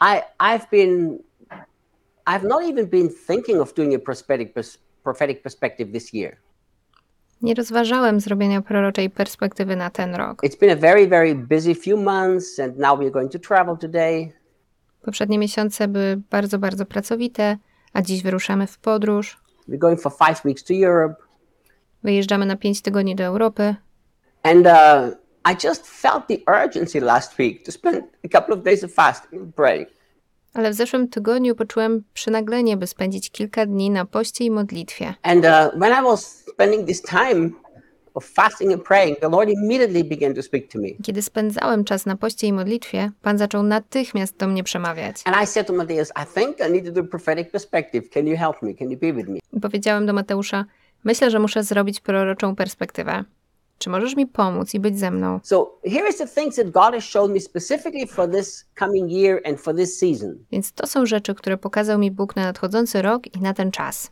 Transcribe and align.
I 0.00 0.22
I've 0.40 0.66
been 0.70 1.18
I've 2.26 2.48
not 2.48 2.64
even 2.64 2.86
been 2.86 3.08
thinking 3.26 3.60
of 3.60 3.74
doing 3.74 3.94
a 3.94 3.98
prophetic 3.98 4.54
prophetic 5.02 5.42
perspective 5.42 5.92
this 5.92 6.12
year. 6.14 6.36
Nie 7.42 7.54
rozważałem 7.54 8.20
zrobienia 8.20 8.62
proroczej 8.62 9.10
perspektywy 9.10 9.76
na 9.76 9.90
ten 9.90 10.14
rok. 10.14 10.42
It's 10.42 10.58
been 10.60 10.70
a 10.70 10.76
very 10.80 11.08
very 11.08 11.34
busy 11.34 11.74
few 11.74 11.96
months 11.96 12.58
and 12.58 12.78
now 12.78 12.98
we're 12.98 13.10
going 13.10 13.32
to 13.32 13.38
travel 13.38 13.76
today. 13.76 14.32
Poprzednie 15.02 15.38
miesiące 15.38 15.88
były 15.88 16.22
bardzo, 16.30 16.58
bardzo 16.58 16.86
pracowite, 16.86 17.58
a 17.92 18.02
dziś 18.02 18.22
wyruszamy 18.22 18.66
w 18.66 18.78
podróż. 18.78 19.40
We're 19.68 19.78
going 19.78 20.00
for 20.00 20.12
5 20.26 20.44
weeks 20.44 20.64
to 20.64 20.74
Europe 20.74 21.14
Wyjeżdżamy 22.02 22.46
na 22.46 22.56
5 22.56 22.82
tygodni 22.82 23.16
do 23.16 23.24
Europy. 23.24 23.74
and 24.42 24.66
uh, 24.66 24.72
I 25.52 25.66
just 25.66 25.86
felt 25.86 26.26
the 26.28 26.38
urgency 26.64 27.00
last 27.00 27.38
week 27.38 27.64
to 27.64 27.72
spend 27.72 28.02
a 28.24 28.28
couple 28.28 28.54
of 28.54 28.62
days 28.64 28.84
of 28.84 28.92
fasting 28.92 29.40
and 29.40 29.54
praying. 29.54 29.88
Ale 30.54 30.70
w 30.70 30.74
zeszłym 30.74 31.08
tygodniu 31.08 31.54
poczułem 31.54 32.02
przynaglenie, 32.14 32.76
by 32.76 32.86
spędzić 32.86 33.30
kilka 33.30 33.66
dni 33.66 33.90
na 33.90 34.04
poście 34.04 34.44
i 34.44 34.50
modlitwie. 34.50 35.14
And 35.22 35.44
uh, 35.44 35.80
when 35.80 35.92
I 35.92 36.04
was 36.04 36.44
spending 36.52 36.86
this 36.86 37.02
time 37.02 37.50
of 38.14 38.24
fasting 38.24 38.72
and 38.72 38.82
praying, 38.82 39.18
the 39.20 39.28
Lord 39.28 39.48
immediately 39.48 40.04
began 40.04 40.34
to 40.34 40.42
speak 40.42 40.72
to 40.72 40.78
me. 40.78 40.88
Kiedy 41.02 41.22
spędzałem 41.22 41.84
czas 41.84 42.06
na 42.06 42.16
poście 42.16 42.46
i 42.46 42.52
modlitwie, 42.52 43.10
Pan 43.22 43.38
zaczął 43.38 43.62
natychmiast 43.62 44.36
do 44.36 44.46
mnie 44.46 44.64
przemawiać. 44.64 45.16
And 45.24 45.36
I 45.42 45.46
said 45.46 45.66
to 45.66 45.72
Matthias, 45.72 46.10
I 46.10 46.40
think 46.40 46.56
I 46.68 46.72
need 46.72 46.84
to 46.84 47.02
do 47.02 47.04
prophetic 47.04 47.50
perspective. 47.50 48.10
Can 48.10 48.26
you 48.26 48.36
help 48.36 48.62
me? 48.62 48.74
Can 48.74 48.90
you 48.90 48.98
be 48.98 49.12
with 49.12 49.28
me? 49.28 49.38
I 49.52 49.60
powiedziałem 49.60 50.06
do 50.06 50.12
Mateusza: 50.12 50.64
Myślę, 51.04 51.30
że 51.30 51.38
muszę 51.38 51.62
zrobić 51.62 52.00
proroczą 52.00 52.56
perspektywę. 52.56 53.24
Czy 53.78 53.90
możesz 53.90 54.16
mi 54.16 54.26
pomóc 54.26 54.74
i 54.74 54.80
być 54.80 54.98
ze 54.98 55.10
mną? 55.10 55.40
Więc 60.52 60.72
to 60.72 60.86
są 60.86 61.06
rzeczy, 61.06 61.34
które 61.34 61.56
pokazał 61.56 61.98
mi 61.98 62.10
Bóg 62.10 62.36
na 62.36 62.44
nadchodzący 62.44 63.02
rok 63.02 63.36
i 63.36 63.40
na 63.40 63.54
ten 63.54 63.70
czas. 63.70 64.10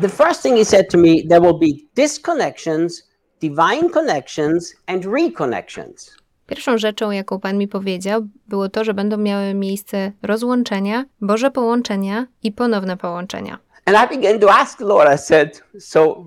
The 0.00 0.08
first 0.08 0.42
thing 0.42 0.56
he 0.56 0.64
said 0.64 0.90
to 0.90 0.98
me, 0.98 1.22
there 1.28 1.40
will 1.40 1.58
be 1.58 2.02
disconnections, 2.02 3.08
divine 3.40 3.90
connections, 3.90 4.74
and 4.86 5.04
reconnections. 5.04 6.16
Pierwszą 6.46 6.78
rzeczą, 6.78 7.10
jaką 7.10 7.40
Pan 7.40 7.58
mi 7.58 7.68
powiedział, 7.68 8.22
było 8.48 8.68
to, 8.68 8.84
że 8.84 8.94
będą 8.94 9.16
miały 9.16 9.54
miejsce 9.54 10.12
rozłączenia, 10.22 11.04
Boże 11.20 11.50
połączenia 11.50 12.26
i 12.42 12.52
ponowne 12.52 12.96
połączenia. 12.96 13.58
And 13.84 14.12
I 14.12 14.16
began 14.16 14.40
to 14.40 14.54
ask 14.54 14.78
the 14.78 14.84
Lord, 14.84 15.14
I 15.14 15.18
said, 15.18 15.62
So 15.78 16.24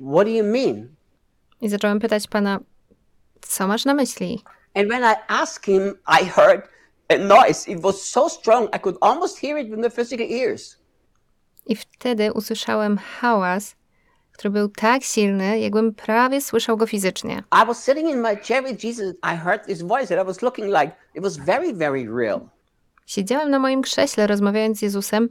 what 0.00 0.26
do 0.26 0.30
you 0.30 0.44
mean? 0.44 0.88
I 1.60 1.68
zacząłem 1.68 2.00
pytać 2.00 2.26
Pana, 2.26 2.60
co 3.40 3.66
masz 3.66 3.84
na 3.84 3.94
myśli? 3.94 4.42
And 4.74 4.88
when 4.88 5.02
I 5.02 5.14
asked 5.28 5.64
him, 5.64 5.94
I 6.22 6.24
heard 6.24 6.68
a 7.08 7.18
noise. 7.18 7.70
It 7.70 7.80
was 7.80 8.02
so 8.02 8.28
strong, 8.28 8.76
I 8.76 8.78
could 8.78 8.96
almost 9.00 9.40
hear 9.40 9.58
it 9.58 9.70
with 9.70 9.78
my 9.78 9.90
physical 9.90 10.26
ears. 10.30 10.76
I 11.66 11.76
wtedy 11.76 12.32
usłyszałem 12.32 12.98
hałas, 12.98 13.76
który 14.32 14.50
był 14.50 14.68
tak 14.68 15.02
silny, 15.02 15.58
jakbym 15.60 15.94
prawie 15.94 16.40
słyszał 16.40 16.76
go 16.76 16.86
fizycznie. 16.86 17.42
I 17.62 17.66
was 17.66 17.84
sitting 17.84 18.10
in 18.10 18.20
my 18.20 18.36
chair 18.36 18.64
with 18.64 18.84
Jesus. 18.84 19.14
I 19.22 19.36
heard 19.36 19.66
this 19.66 19.82
voice 19.82 20.06
that 20.06 20.24
I 20.24 20.26
was 20.26 20.42
looking 20.42 20.68
like 20.68 20.92
it 21.14 21.22
was 21.22 21.36
very, 21.36 21.74
very 21.74 22.06
real. 22.16 22.40
Siedziałem 23.06 23.50
na 23.50 23.58
moim 23.58 23.82
krześle, 23.82 24.26
rozmawiając 24.26 24.78
z 24.78 24.82
Jezusem, 24.82 25.28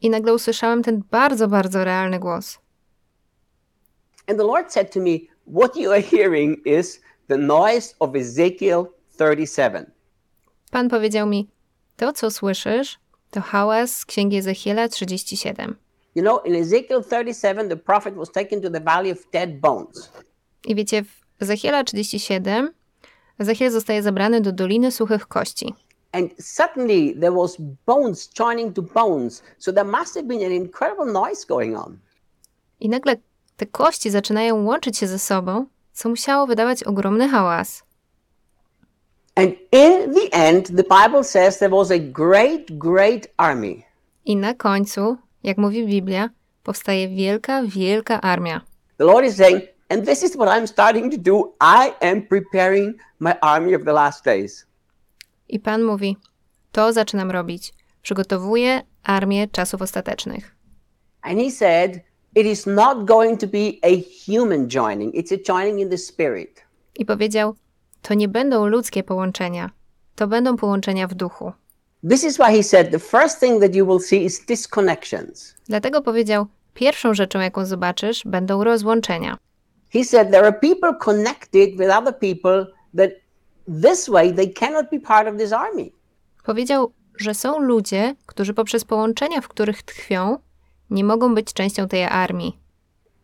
i 0.00 0.10
nagle 0.10 0.34
usłyszałem 0.34 0.82
ten 0.82 1.02
bardzo, 1.10 1.48
bardzo 1.48 1.84
realny 1.84 2.18
głos. 2.18 2.58
And 4.28 4.38
the 4.38 4.44
Lord 4.44 4.72
said 4.72 4.92
to 4.92 5.00
me, 5.00 5.28
What 5.46 5.76
you 5.76 5.92
are 5.92 6.02
hearing 6.02 6.60
is 6.64 7.00
the 7.28 7.38
noise 7.38 7.94
of 8.00 8.16
Ezekiel 8.16 8.86
37. 9.18 9.86
Pan 10.70 10.88
powiedział 10.88 11.26
mi: 11.26 11.48
To, 11.96 12.12
co 12.12 12.30
słyszysz, 12.30 12.98
to 13.30 13.40
hałas 13.40 13.96
z 13.96 14.04
księgi 14.04 14.36
Ezechiela 14.36 14.88
37. 14.88 15.76
You 16.14 16.22
know, 16.22 16.46
in 16.46 16.54
Ezekiel 16.54 17.02
37, 17.02 17.68
the 17.68 17.76
prophet 17.76 18.14
was 18.14 18.30
taken 18.30 18.60
to 18.60 18.70
the 18.70 18.80
valley 18.80 19.12
of 19.12 19.18
dead 19.32 19.60
bones. 19.60 20.12
I 20.66 20.74
wiecie, 20.74 21.02
w 21.02 21.42
Ezechiela 21.42 21.84
37 21.84 22.72
Ezechiel 23.38 23.70
zostaje 23.70 24.02
zabrany 24.02 24.40
do 24.40 24.52
Doliny 24.52 24.90
Suchych 24.90 25.26
Kości. 25.26 25.74
And 26.12 26.30
suddenly 26.38 27.14
there 27.14 27.32
was 27.32 27.56
bones 27.86 28.28
joining 28.28 28.74
to 28.74 28.82
bones. 28.82 29.42
So 29.58 29.72
there 29.72 29.90
must 29.90 30.14
have 30.14 30.26
been 30.26 30.42
an 30.42 30.52
incredible 30.52 31.12
noise 31.12 31.46
going 31.46 31.76
on. 31.76 31.98
I 32.80 32.88
nagle 32.88 33.16
te 33.62 33.66
kości 33.66 34.10
zaczynają 34.10 34.64
łączyć 34.64 34.98
się 34.98 35.06
ze 35.06 35.18
sobą, 35.18 35.66
co 35.92 36.08
musiało 36.08 36.46
wydawać 36.46 36.84
ogromny 36.84 37.28
hałas. 37.28 37.84
And 39.34 39.50
in 39.72 40.14
the 40.14 40.32
end, 40.32 40.66
the 40.66 40.82
Bible 40.82 41.24
says 41.24 41.58
there 41.58 41.76
was 41.76 41.90
a 41.90 41.98
great, 41.98 42.62
great 42.70 43.26
army. 43.36 43.82
I 44.24 44.36
na 44.36 44.54
końcu, 44.54 45.16
jak 45.42 45.58
mówi 45.58 45.86
Biblia, 45.86 46.30
powstaje 46.62 47.08
wielka, 47.08 47.62
wielka 47.62 48.20
armia. 48.20 48.60
The 48.98 49.04
Lord 49.04 49.26
is 49.26 49.36
saying, 49.36 49.62
and 49.88 50.06
this 50.06 50.22
is 50.22 50.36
what 50.36 50.48
I'm 50.48 50.66
starting 50.66 51.12
to 51.12 51.18
do. 51.18 51.52
I 51.60 51.92
am 52.00 52.22
preparing 52.22 52.94
my 53.18 53.34
army 53.40 53.76
of 53.76 53.84
the 53.84 53.92
last 53.92 54.24
days. 54.24 54.66
I 55.48 55.60
Pan 55.60 55.82
mówi: 55.82 56.16
To 56.72 56.92
zaczynam 56.92 57.30
robić. 57.30 57.74
Przygotowuję 58.02 58.82
armię 59.02 59.48
czasów 59.48 59.82
ostatecznych. 59.82 60.56
And 61.22 61.38
he 61.38 61.50
said, 61.50 62.11
it 62.36 62.46
is 62.46 62.66
not 62.66 63.04
going 63.04 63.40
to 63.40 63.46
be 63.46 63.78
a 63.82 63.96
human 64.26 64.68
joining, 64.68 65.14
it's 65.14 65.32
a 65.32 65.38
joining 65.38 65.80
in 65.80 65.90
the 65.90 65.98
spirit. 65.98 66.60
I 66.96 67.04
powiedział: 67.04 67.54
To 68.02 68.14
nie 68.14 68.28
będą 68.28 68.66
ludzkie 68.66 69.02
połączenia, 69.02 69.70
to 70.14 70.26
będą 70.26 70.56
połączenia 70.56 71.06
w 71.06 71.14
duchu. 71.14 71.52
This 72.10 72.24
is 72.24 72.36
why 72.36 72.56
he 72.56 72.62
said 72.62 72.90
the 72.90 72.98
first 72.98 73.40
thing 73.40 73.60
that 73.60 73.74
you 73.74 73.86
will 73.86 74.00
see 74.00 74.24
is 74.24 74.46
disconnections. 74.46 75.54
Dlatego 75.68 76.02
powiedział: 76.02 76.46
Pierwszą 76.74 77.14
rzeczą, 77.14 77.40
jaką 77.40 77.66
zobaczysz, 77.66 78.22
będą 78.24 78.64
rozłączenia. 78.64 79.38
He 79.92 80.04
said 80.04 80.30
there 80.30 80.46
are 80.46 80.52
people 80.52 80.94
connected 81.00 81.70
with 81.70 81.90
other 81.90 82.18
people 82.18 82.66
that 82.96 83.10
this 83.82 84.08
way 84.08 84.34
they 84.34 84.52
cannot 84.52 84.90
be 84.90 85.00
part 85.00 85.28
of 85.28 85.36
this 85.36 85.52
army. 85.52 85.90
Powiedział, 86.44 86.92
że 87.18 87.34
są 87.34 87.58
ludzie, 87.58 88.14
którzy 88.26 88.54
poprzez 88.54 88.84
połączenia, 88.84 89.40
w 89.40 89.48
których 89.48 89.82
tkwią, 89.82 90.38
nie 90.92 91.04
mogą 91.04 91.34
być 91.34 91.52
częścią 91.52 91.88
tej 91.88 92.04
armii, 92.04 92.58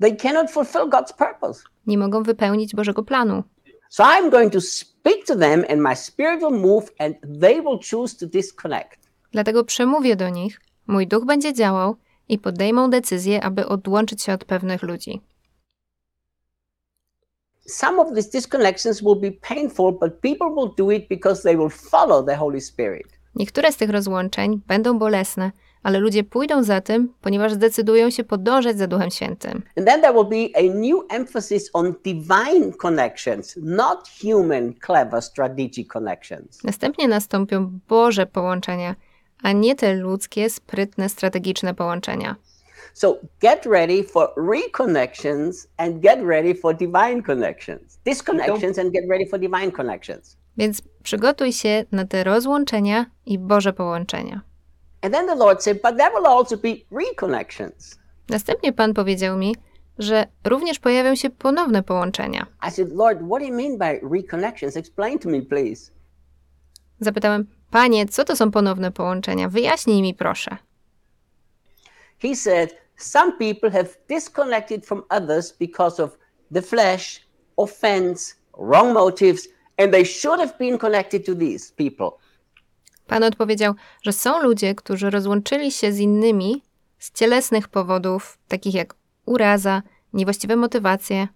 They 0.00 0.16
cannot 0.16 0.50
fulfill 0.50 0.88
God's 0.90 1.12
purpose. 1.18 1.62
nie 1.86 1.98
mogą 1.98 2.22
wypełnić 2.22 2.74
Bożego 2.74 3.02
planu. 3.02 3.42
So 3.90 4.04
I'm 4.04 4.30
going 4.30 4.52
to 4.52 4.60
speak 4.60 5.24
to 5.26 5.36
them 5.36 5.64
and 5.70 5.80
my 5.80 5.96
spirit 5.96 6.40
will 6.40 6.60
move 6.60 6.84
and 6.98 7.16
they 7.40 7.62
will 7.62 7.78
choose 7.90 8.16
to 8.18 8.26
disconnect. 8.26 8.98
Dlatego 9.32 9.64
przemówię 9.64 10.16
do 10.16 10.28
nich, 10.28 10.60
mój 10.86 11.06
duch 11.06 11.24
będzie 11.24 11.54
działał 11.54 11.96
i 12.28 12.38
podejmą 12.38 12.90
decyzję, 12.90 13.44
aby 13.44 13.66
odłączyć 13.66 14.22
się 14.22 14.32
od 14.32 14.44
pewnych 14.44 14.82
ludzi. 14.82 15.20
Some 17.66 17.98
of 18.00 18.14
these 18.14 18.30
disconnections 18.30 19.00
will 19.02 19.16
be 19.20 19.30
painful, 19.30 19.92
but 19.92 20.20
people 20.20 20.48
will 20.56 20.70
do 20.78 20.90
it 20.90 21.08
because 21.08 21.42
they 21.42 21.56
will 21.56 21.70
follow 21.70 22.26
the 22.26 22.36
Holy 22.36 22.60
Spirit. 22.60 23.06
Niektóre 23.34 23.72
z 23.72 23.76
tych 23.76 23.90
rozłączeń 23.90 24.60
będą 24.66 24.98
bolesne, 24.98 25.52
ale 25.82 25.98
ludzie 25.98 26.24
pójdą 26.24 26.62
za 26.62 26.80
tym, 26.80 27.12
ponieważ 27.20 27.52
zdecydują 27.52 28.10
się 28.10 28.24
podążać 28.24 28.78
za 28.78 28.86
Duchem 28.86 29.10
Świętym. 29.10 29.62
And 29.76 29.86
then 29.86 30.00
there 30.00 30.12
will 30.12 30.24
be 30.24 30.58
a 30.58 30.62
new 30.74 31.04
emphasis 31.08 31.70
on 31.72 31.94
divine 32.04 32.72
connections, 32.82 33.58
not 33.62 34.08
human, 34.22 34.74
clever, 34.86 35.22
strategic 35.22 35.92
connections. 35.92 36.64
Następnie 36.64 37.08
nastąpią 37.08 37.78
Boże 37.88 38.26
połączenia, 38.26 38.94
a 39.42 39.52
nie 39.52 39.74
te 39.74 39.94
ludzkie, 39.94 40.50
sprytne, 40.50 41.08
strategiczne 41.08 41.74
połączenia. 41.74 42.36
So 42.94 43.18
get 43.40 43.66
ready 43.66 44.04
for 44.04 44.28
reconnections 44.36 45.68
and 45.76 46.00
get 46.00 46.18
ready 46.22 46.54
for 46.54 46.76
divine 46.76 47.22
connections. 47.22 47.98
Disconnections 48.04 48.78
and 48.78 48.92
get 48.92 49.04
ready 49.08 49.26
for 49.26 49.40
divine 49.40 49.72
connections. 49.72 50.36
Więc 50.56 50.82
przygotuj 51.02 51.52
się 51.52 51.84
na 51.92 52.04
te 52.06 52.24
rozłączenia 52.24 53.06
i 53.26 53.38
Boże 53.38 53.72
połączenia. 53.72 54.47
And 55.02 55.14
then 55.14 55.26
the 55.26 55.34
Lord 55.34 55.62
said, 55.62 55.80
but 55.82 55.96
there 55.96 56.10
will 56.14 56.26
also 56.26 56.56
be 56.56 56.76
reconnections. 56.90 57.98
Następnie 58.28 58.72
Pan 58.72 58.94
powiedział 58.94 59.38
mi, 59.38 59.56
że 59.98 60.26
również 60.44 60.78
pojawią 60.78 61.14
się 61.14 61.30
ponowne 61.30 61.82
połączenia. 61.82 62.46
I 62.68 62.70
said, 62.70 62.92
Lord, 62.92 63.18
what 63.18 63.40
do 63.40 63.46
you 63.46 63.54
mean 63.54 63.78
by 63.78 64.00
reconnections? 64.16 64.76
Explain 64.76 65.18
to 65.18 65.28
me, 65.28 65.42
please. 65.42 65.90
Zapytałem, 67.00 67.46
Panie, 67.70 68.06
co 68.06 68.24
to 68.24 68.36
są 68.36 68.50
ponowne 68.50 68.92
połączenia? 68.92 69.48
Wyjaśnij 69.48 70.02
mi 70.02 70.14
proszę. 70.14 70.56
He 72.22 72.36
said, 72.36 72.74
some 72.96 73.32
people 73.38 73.70
have 73.70 73.88
disconnected 74.08 74.86
from 74.86 75.02
others 75.10 75.52
because 75.52 76.02
of 76.02 76.18
the 76.52 76.62
flesh, 76.62 77.20
offense, 77.56 78.34
wrong 78.58 78.94
motives, 78.94 79.48
and 79.76 79.92
they 79.92 80.04
should 80.04 80.40
have 80.40 80.58
been 80.58 80.78
connected 80.78 81.26
to 81.26 81.34
these 81.34 81.72
people. 81.74 82.18
Pan 83.08 83.24
odpowiedział, 83.24 83.74
że 84.02 84.12
są 84.12 84.42
ludzie, 84.42 84.74
którzy 84.74 85.10
rozłączyli 85.10 85.72
się 85.72 85.92
z 85.92 85.98
innymi 85.98 86.62
z 86.98 87.12
cielesnych 87.12 87.68
powodów, 87.68 88.38
takich 88.48 88.74
jak 88.74 88.94
uraza, 89.26 89.82
niewłaściwe 90.12 90.56
motywacje, 90.56 91.28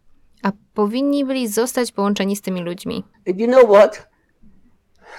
a 0.42 0.52
powinni 0.74 1.24
byli 1.24 1.48
zostać 1.48 1.92
połączeni 1.92 2.36
z 2.36 2.40
tymi 2.40 2.60
ludźmi. 2.60 3.04
You 3.26 3.46
know 3.46 3.64
what? 3.70 4.12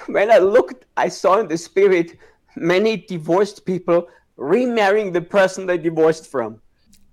when 0.07 0.29
I 0.29 0.39
looked, 0.39 0.85
I 1.07 1.09
saw 1.09 1.41
in 1.41 1.47
the 1.47 1.57
spirit 1.57 2.17
many 2.55 2.97
divorced 2.97 3.65
people 3.65 4.01
remarrying 4.37 5.13
the 5.13 5.21
person 5.21 5.67
they 5.67 5.79
divorced 5.79 6.27
from. 6.27 6.59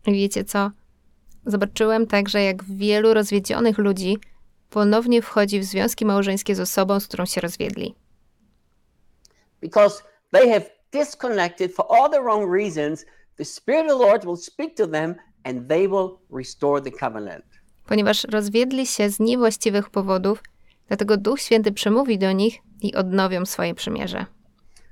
I 0.07 0.13
wiecie 0.13 0.45
co? 0.45 0.71
Zobaczyłem 1.47 2.07
także, 2.07 2.43
jak 2.43 2.65
wielu 2.65 3.15
rozwiedzionych 3.15 3.79
ludzi 3.79 4.19
ponownie 4.71 5.23
wchodzi 5.23 5.61
w 5.61 5.65
związki 5.65 6.05
małżeńskie 6.07 6.55
z 6.55 6.61
osobą, 6.61 7.01
z 7.01 7.07
którą 7.07 7.27
się 7.27 7.41
rozwiedli. 7.41 7.95
Because 9.61 10.03
they 10.33 10.49
have 10.49 10.71
disconnected 10.93 11.75
for 11.75 11.87
all 11.89 12.11
the 12.11 12.21
wrong 12.21 12.51
reasons, 12.53 13.05
the 13.37 13.45
Spirit 13.45 13.91
of 13.91 13.99
the 13.99 14.07
Lord 14.07 14.25
will 14.25 14.37
speak 14.37 14.77
to 14.77 14.87
them 14.87 15.15
and 15.45 15.69
they 15.69 15.89
will 15.89 16.19
restore 16.31 16.83
the 16.83 16.91
covenant. 16.91 17.45
Ponieważ 17.87 18.25
rozwiedli 18.25 18.87
się 18.87 19.11
z 19.11 19.21
niewłaściwych 19.21 19.91
powodów, 19.91 20.43
dlatego 20.89 21.17
Duch 21.17 21.41
Święty 21.41 21.73
przemówi 21.73 22.19
do 22.19 22.33
nich 22.33 22.59
i 22.83 22.95
odnowią 22.95 23.47
swoje 23.47 23.75
przymierze. 23.75 24.27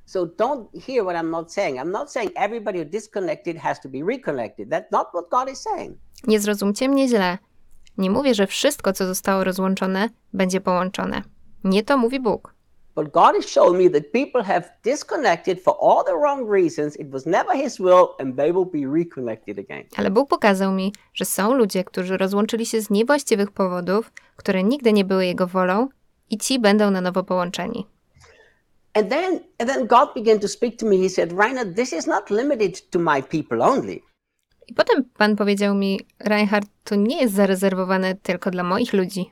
So 0.06 0.26
don't 0.26 0.67
hear 0.87 1.05
what 1.05 1.17
I'm 1.17 1.31
not 1.31 1.53
saying. 1.53 1.79
I'm 1.79 1.91
not 1.91 2.12
saying 2.12 2.32
everybody 2.35 2.79
who 2.79 2.85
disconnected 2.85 3.56
has 3.56 3.81
to 3.81 3.88
be 3.88 3.99
reconnected. 4.11 4.69
That's 4.70 4.91
not 4.93 5.06
what 5.12 5.31
God 5.31 5.50
is 5.53 5.61
saying. 5.61 5.99
Nie 6.26 6.41
zrozumcie 6.41 6.88
mnie 6.88 7.09
źle. 7.09 7.38
Nie 7.99 8.11
mówię, 8.11 8.35
że 8.35 8.47
wszystko, 8.47 8.93
co 8.93 9.06
zostało 9.06 9.44
rozłączone, 9.44 10.09
będzie 10.32 10.61
połączone. 10.61 11.23
Nie 11.65 11.82
to 11.82 11.97
mówi 11.97 12.20
Bóg. 12.20 12.55
But 12.98 13.12
God 13.12 13.36
has 13.36 13.46
shown 13.46 13.78
me 13.78 13.90
that 13.90 14.10
people 14.12 14.42
have 14.42 14.64
disconnected 14.82 15.60
for 15.60 15.76
all 15.80 16.04
the 16.04 16.14
wrong 16.14 16.50
reasons. 16.50 16.96
It 16.96 17.10
was 17.10 17.26
never 17.26 17.54
His 17.54 17.78
will, 17.78 18.06
and 18.18 18.36
they 18.36 18.52
will 18.52 18.64
be 18.64 18.86
reconnected 18.98 19.58
again. 19.58 19.84
Ale 19.96 20.10
Bóg 20.10 20.28
pokazał 20.28 20.72
mi, 20.72 20.92
że 21.14 21.24
są 21.24 21.54
ludzie, 21.54 21.84
którzy 21.84 22.16
rozłączyli 22.16 22.66
się 22.66 22.80
z 22.80 22.90
niewłaściwych 22.90 23.50
powodów, 23.50 24.12
które 24.36 24.64
nigdy 24.64 24.92
nie 24.92 25.04
były 25.04 25.26
Jego 25.26 25.46
wolą, 25.46 25.88
i 26.30 26.38
ci 26.38 26.58
będą 26.58 26.90
na 26.90 27.00
nowo 27.00 27.24
połączeni. 27.24 27.86
And 28.94 29.08
then, 29.08 29.40
and 29.58 29.70
then 29.70 29.86
God 29.86 30.14
began 30.14 30.40
to 30.40 30.48
speak 30.48 30.76
to 30.76 30.86
me. 30.86 30.96
He 30.96 31.08
said, 31.08 31.34
this 31.76 31.92
is 31.92 32.06
not 32.06 32.30
limited 32.30 32.90
to 32.90 32.98
my 32.98 33.22
people 33.22 33.62
only. 33.62 34.00
I 34.68 34.74
potem 34.74 35.04
Pan 35.04 35.36
powiedział 35.36 35.74
mi, 35.74 36.00
Reinhard, 36.20 36.68
to 36.84 36.94
nie 36.94 37.20
jest 37.20 37.34
zarezerwowane 37.34 38.14
tylko 38.14 38.50
dla 38.50 38.62
moich 38.62 38.92
ludzi. 38.92 39.30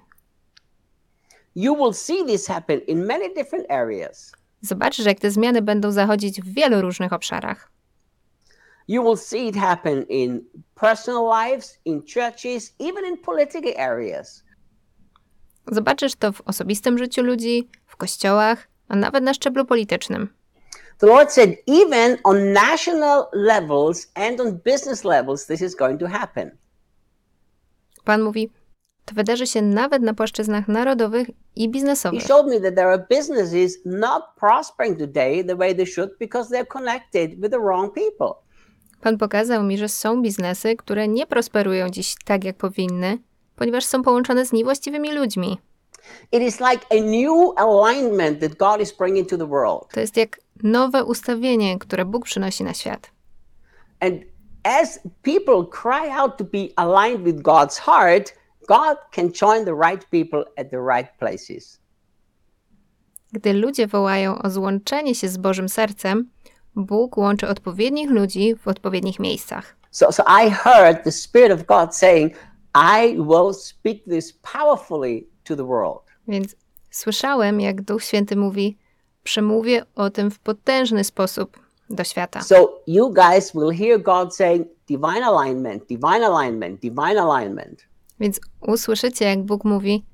You 1.56 1.74
will 1.74 1.92
see 1.92 2.22
this 2.26 2.46
happen 2.46 2.80
in 2.86 3.06
many 3.06 3.34
different 3.34 3.64
areas. 3.70 4.32
Zobaczysz, 4.60 5.06
jak 5.06 5.20
te 5.20 5.30
zmiany 5.30 5.62
będą 5.62 5.90
zachodzić 5.92 6.40
w 6.42 6.54
wielu 6.54 6.80
różnych 6.80 7.12
obszarach. 7.12 7.70
You 8.88 9.02
will 9.02 9.16
see 9.16 9.48
it 9.48 9.56
happen 9.56 10.02
in 10.08 10.44
personal 10.74 11.24
lives, 11.24 11.78
in 11.84 12.02
churches, 12.02 12.74
even 12.78 13.04
in 13.04 13.16
political 13.18 13.72
areas. 13.78 14.44
Zobaczysz 15.72 16.14
to 16.14 16.32
w 16.32 16.40
osobistym 16.40 16.98
życiu 16.98 17.22
ludzi, 17.22 17.68
w 17.86 17.96
kościołach, 17.96 18.68
a 18.88 18.96
nawet 18.96 19.24
na 19.24 19.34
szczeblu 19.34 19.64
politycznym. 19.64 20.28
The 20.98 21.06
Lord 21.06 21.32
said, 21.32 21.50
even 21.66 22.18
on 22.24 22.52
national 22.52 23.26
levels 23.32 24.10
and 24.14 24.40
on 24.40 24.60
business 24.64 25.04
levels, 25.04 25.46
this 25.46 25.60
is 25.60 25.74
going 25.74 26.00
to 26.00 26.08
happen. 26.08 26.50
Pan 28.04 28.22
mówi, 28.22 28.50
to 29.06 29.14
wydarzy 29.14 29.46
się 29.46 29.62
nawet 29.62 30.02
na 30.02 30.14
płaszczyznach 30.14 30.68
narodowych 30.68 31.28
i 31.56 31.62
He 31.62 31.68
biznesowych. 31.68 32.22
showed 32.22 32.46
me 32.46 32.60
that 32.60 32.74
there 32.74 32.86
are 32.88 33.06
businesses 33.10 33.78
not 33.84 34.22
prospering 34.40 34.98
today 34.98 35.44
the 35.44 35.56
way 35.56 35.74
they 35.76 35.86
should 35.86 36.10
because 36.20 36.54
they're 36.54 36.66
connected 36.66 37.40
with 37.40 37.50
the 37.50 37.58
wrong 37.60 37.94
people. 37.94 38.34
Pan 39.00 39.18
pokazał 39.18 39.62
mi, 39.62 39.78
że 39.78 39.88
są 39.88 40.22
biznesy, 40.22 40.76
które 40.76 41.08
nie 41.08 41.26
prosperują 41.26 41.88
dziś 41.90 42.14
tak, 42.24 42.44
jak 42.44 42.56
powinny, 42.56 43.18
ponieważ 43.56 43.84
są 43.84 44.02
połączone 44.02 44.46
z 44.46 44.52
niewłaściwymi 44.52 45.12
ludźmi. 45.12 45.58
It 46.32 46.42
is 46.42 46.60
like 46.60 46.86
a 46.90 46.94
new 46.94 47.52
alignment 47.56 48.40
that 48.40 48.54
God 48.54 48.80
is 48.80 48.92
bringing 48.92 49.28
to 49.30 49.38
the 49.38 49.46
world. 49.46 49.88
To 49.92 50.00
jest 50.00 50.16
jak 50.16 50.40
nowe 50.62 51.04
ustawienie, 51.04 51.78
które 51.78 52.04
Bóg 52.04 52.24
przynosi 52.24 52.64
na 52.64 52.74
świat. 52.74 53.10
And 54.00 54.14
as 54.64 55.00
people 55.22 55.64
cry 55.82 56.10
out 56.12 56.36
to 56.36 56.44
be 56.44 56.68
aligned 56.76 57.24
with 57.24 57.42
God's 57.42 57.78
heart, 57.80 58.34
God 58.68 58.96
can 59.14 59.32
join 59.32 59.64
the 59.64 59.74
right 59.74 60.06
people 60.10 60.44
at 60.56 60.70
the 60.70 60.78
right 60.96 61.18
places. 61.18 61.80
Gdy 63.32 63.52
ludzie 63.52 63.86
wołają 63.86 64.38
o 64.42 64.50
złączenie 64.50 65.14
się 65.14 65.28
z 65.28 65.36
Bożym 65.36 65.68
sercem, 65.68 66.30
Bóg 66.76 67.16
łączy 67.16 67.48
odpowiednich 67.48 68.10
ludzi 68.10 68.54
w 68.54 68.68
odpowiednich 68.68 69.18
miejscach. 69.20 69.76
So, 69.90 70.12
so 70.12 70.22
I 70.44 70.50
heard 70.50 71.04
the 71.04 71.12
Spirit 71.12 71.52
of 71.52 71.66
God 71.66 71.96
saying, 71.96 72.32
I 72.74 73.14
will 73.14 73.54
speak 73.54 74.04
this 74.04 74.32
powerfully 74.32 75.26
to 75.44 75.56
the 75.56 75.66
world. 75.66 76.02
Więc 76.28 76.56
słyszałem, 76.90 77.60
jak 77.60 77.82
Duch 77.82 78.04
Święty 78.04 78.36
mówi: 78.36 78.78
Przemówię 79.22 79.84
o 79.94 80.10
tym 80.10 80.30
w 80.30 80.38
potężny 80.38 81.04
sposób 81.04 81.60
do 81.90 82.04
świata. 82.04 82.42
So 82.42 82.82
you 82.86 83.14
guys 83.14 83.52
will 83.52 83.70
hear 83.70 84.02
God 84.02 84.36
saying, 84.36 84.66
divine 84.88 85.24
alignment, 85.24 85.86
divine 85.86 86.24
alignment, 86.24 86.80
divine 86.80 87.18
alignment. 87.18 87.86
Więc 88.20 88.40
usłyszycie, 88.60 89.24
jak 89.24 89.42
Bóg 89.42 89.64
mówi: 89.64 90.04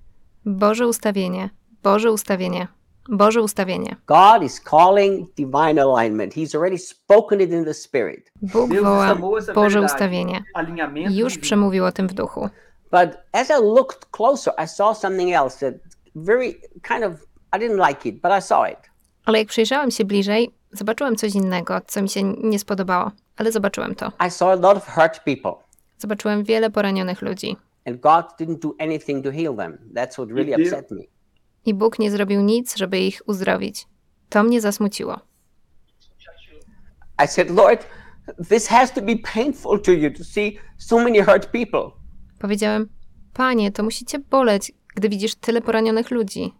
Boże 0.44 0.86
ustawienie, 0.86 1.50
Boże 1.82 2.12
ustawienie, 2.12 2.68
Boże 3.08 3.42
ustawienie. 3.42 3.96
God 4.06 4.42
is 4.42 4.60
calling 4.60 5.34
divine 5.34 5.78
alignment. 5.82 6.34
He's 6.34 6.56
already 6.56 6.78
spoken 6.78 7.40
it 7.40 7.50
in 7.50 7.64
the 7.64 7.74
Spirit. 7.74 8.32
Bóg 8.42 8.74
woła 8.74 9.16
Boże 9.54 9.80
ustawienie. 9.80 10.44
już 11.10 11.38
przemówił 11.38 11.84
o 11.84 11.92
tym 11.92 12.08
w 12.08 12.14
duchu. 12.14 12.48
But 12.90 13.18
as 13.32 13.50
I 13.50 13.62
looked 13.62 14.06
closer, 14.10 14.54
I 14.64 14.68
saw 14.68 14.98
something 14.98 15.32
else 15.32 15.72
that 15.72 15.80
very 16.14 16.54
kind 16.82 17.04
of, 17.04 17.12
I 17.52 17.58
didn't 17.58 17.88
like 17.88 18.08
it, 18.08 18.20
but 18.22 18.32
I 18.38 18.42
saw 18.42 18.70
it. 18.72 18.78
Ale 19.24 19.38
jak 19.38 19.48
przyjrzałem 19.48 19.90
się 19.90 20.04
bliżej, 20.04 20.50
zobaczyłem 20.72 21.16
coś 21.16 21.34
innego, 21.34 21.80
co 21.86 22.02
mi 22.02 22.08
się 22.08 22.22
nie 22.22 22.58
spodobało, 22.58 23.10
ale 23.36 23.52
zobaczyłem 23.52 23.94
to. 23.94 24.12
I 24.26 24.30
saw 24.30 24.48
a 24.48 24.54
lot 24.54 24.76
of 24.76 24.86
hurt 24.86 25.24
people, 25.24 25.52
Zobaczyłem 25.98 26.44
wiele 26.44 26.70
poranionych 26.70 27.22
ludzi. 27.22 27.56
And 27.84 28.00
God 28.00 28.24
didn't 28.38 28.60
do 28.62 28.74
anything 28.78 29.22
to 29.22 29.30
heal 29.30 29.56
them. 29.56 29.78
That's 29.94 30.18
what 30.18 30.28
really 30.30 30.54
upset 30.54 30.90
me. 30.90 31.02
I 31.64 31.74
Bóg 31.74 31.98
nie 31.98 32.10
zrobił 32.10 32.40
nic, 32.40 32.76
żeby 32.76 32.98
ich 32.98 33.22
uzdrowić. 33.26 33.86
To 34.28 34.42
mnie 34.42 34.60
zasmuciło. 34.60 35.20
I 37.24 37.28
said, 37.28 37.50
Lord, 37.50 37.86
this 38.48 38.66
has 38.66 38.92
to 38.92 39.02
be 39.02 39.16
painful 39.34 39.78
to 39.80 39.92
you 39.92 40.10
to 40.10 40.24
see 40.24 40.58
so 40.78 40.96
many 40.96 41.20
hurt 41.20 41.46
people. 41.46 41.90
Powiedziałem: 42.38 42.88
Panie, 43.32 43.72
to 43.72 43.82
musi 43.82 44.04
cię 44.04 44.18
boleć, 44.18 44.72
gdy 44.94 45.08
widzisz 45.08 45.34
tyle 45.34 45.60
poranionych 45.60 46.10
ludzi. 46.10 46.52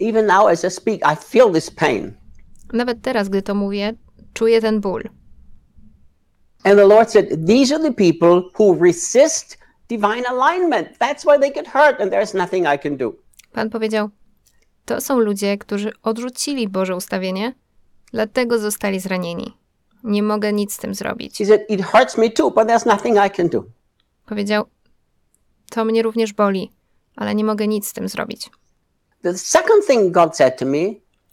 Even 0.00 0.26
now, 0.26 0.48
as 0.48 0.64
I 0.64 0.70
speak, 0.70 1.00
I 1.12 1.16
feel 1.16 1.52
this 1.52 1.70
pain. 1.70 2.12
Nawet 2.72 3.02
teraz, 3.02 3.28
gdy 3.28 3.42
to 3.42 3.54
mówię, 3.54 3.94
czuję 4.34 4.60
ten 4.60 4.80
ból. 4.80 5.02
And 6.64 6.78
the 6.78 6.86
Lord 6.86 7.10
said, 7.10 7.46
These 7.46 7.74
are 7.74 7.82
the 7.82 7.92
people 7.92 8.50
who 8.58 8.84
resist 8.84 9.58
divine 9.88 10.24
alignment. 10.26 10.98
That's 10.98 11.24
why 11.24 11.38
they 11.38 11.52
get 11.52 11.66
hurt, 11.68 12.00
and 12.00 12.12
there's 12.12 12.34
nothing 12.34 12.66
I 12.74 12.78
can 12.78 12.96
do. 12.96 13.12
Pan 13.52 13.70
powiedział: 13.70 14.08
To 14.84 15.00
są 15.00 15.18
ludzie, 15.18 15.58
którzy 15.58 15.92
odrzucili 16.02 16.68
Boże 16.68 16.96
ustawienie, 16.96 17.54
dlatego 18.12 18.58
zostali 18.58 19.00
zranieni. 19.00 19.56
Nie 20.04 20.22
mogę 20.22 20.52
nic 20.52 20.72
z 20.72 20.78
tym 20.78 20.94
zrobić. 20.94 21.38
He 21.38 21.46
said, 21.46 21.70
It 21.70 21.84
hurts 21.84 22.18
me 22.18 22.30
too, 22.30 22.50
but 22.50 22.68
there's 22.68 22.86
nothing 22.86 23.16
I 23.26 23.30
can 23.30 23.48
do. 23.48 23.64
Powiedział: 24.26 24.64
To 25.70 25.84
mnie 25.84 26.02
również 26.02 26.32
boli, 26.32 26.72
ale 27.16 27.34
nie 27.34 27.44
mogę 27.44 27.68
nic 27.68 27.88
z 27.88 27.92
tym 27.92 28.08
zrobić. 28.08 28.50
The 29.22 29.38
second 29.38 29.86
thing 29.86 30.12
God 30.12 30.36
said 30.36 30.58
to 30.58 30.66
me 30.66 30.78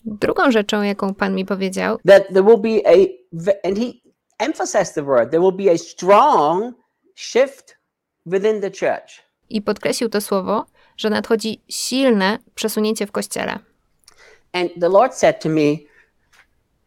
Drugą 0.06 0.52
rzeczą, 0.52 0.82
jaką 0.82 1.14
Pan 1.14 1.36
mi 1.36 1.46
powiedział, 1.46 1.98
that 2.08 2.28
there 2.28 2.44
will 2.44 2.58
be 2.58 2.82
a, 2.86 2.96
and 3.68 3.78
He 3.78 4.05
emphasized 4.40 4.94
the 4.96 5.04
word, 5.04 5.32
there 5.32 5.42
will 5.42 5.56
be 5.56 5.72
a 5.72 5.78
strong 5.78 6.74
shift 7.16 7.78
within 8.26 8.62
the 8.62 8.72
church. 8.72 9.26
i 9.50 9.62
podkreślił 9.62 10.10
to 10.10 10.22
słowo, 10.22 10.66
że 10.98 11.10
nadchodzi 11.10 11.64
silne 11.70 12.40
przesunięcie 12.56 13.08
w 13.08 13.12
kościele. 13.12 13.60
And 14.54 14.72
the 14.80 14.90
Lord 14.90 15.16
said 15.16 15.42
to 15.42 15.50
me, 15.50 15.78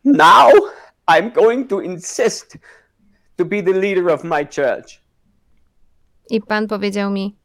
Now 0.04 0.50
I'm 1.06 1.32
going 1.32 1.68
to 1.70 1.80
insist 1.80 2.58
to 3.36 3.44
be 3.44 3.62
the 3.62 3.72
leader 3.72 4.10
of 4.10 4.24
my 4.24 4.46
church. 4.46 5.00
I 6.30 6.40
Pan 6.40 6.66
powiedział 6.66 7.10
mi: 7.10 7.36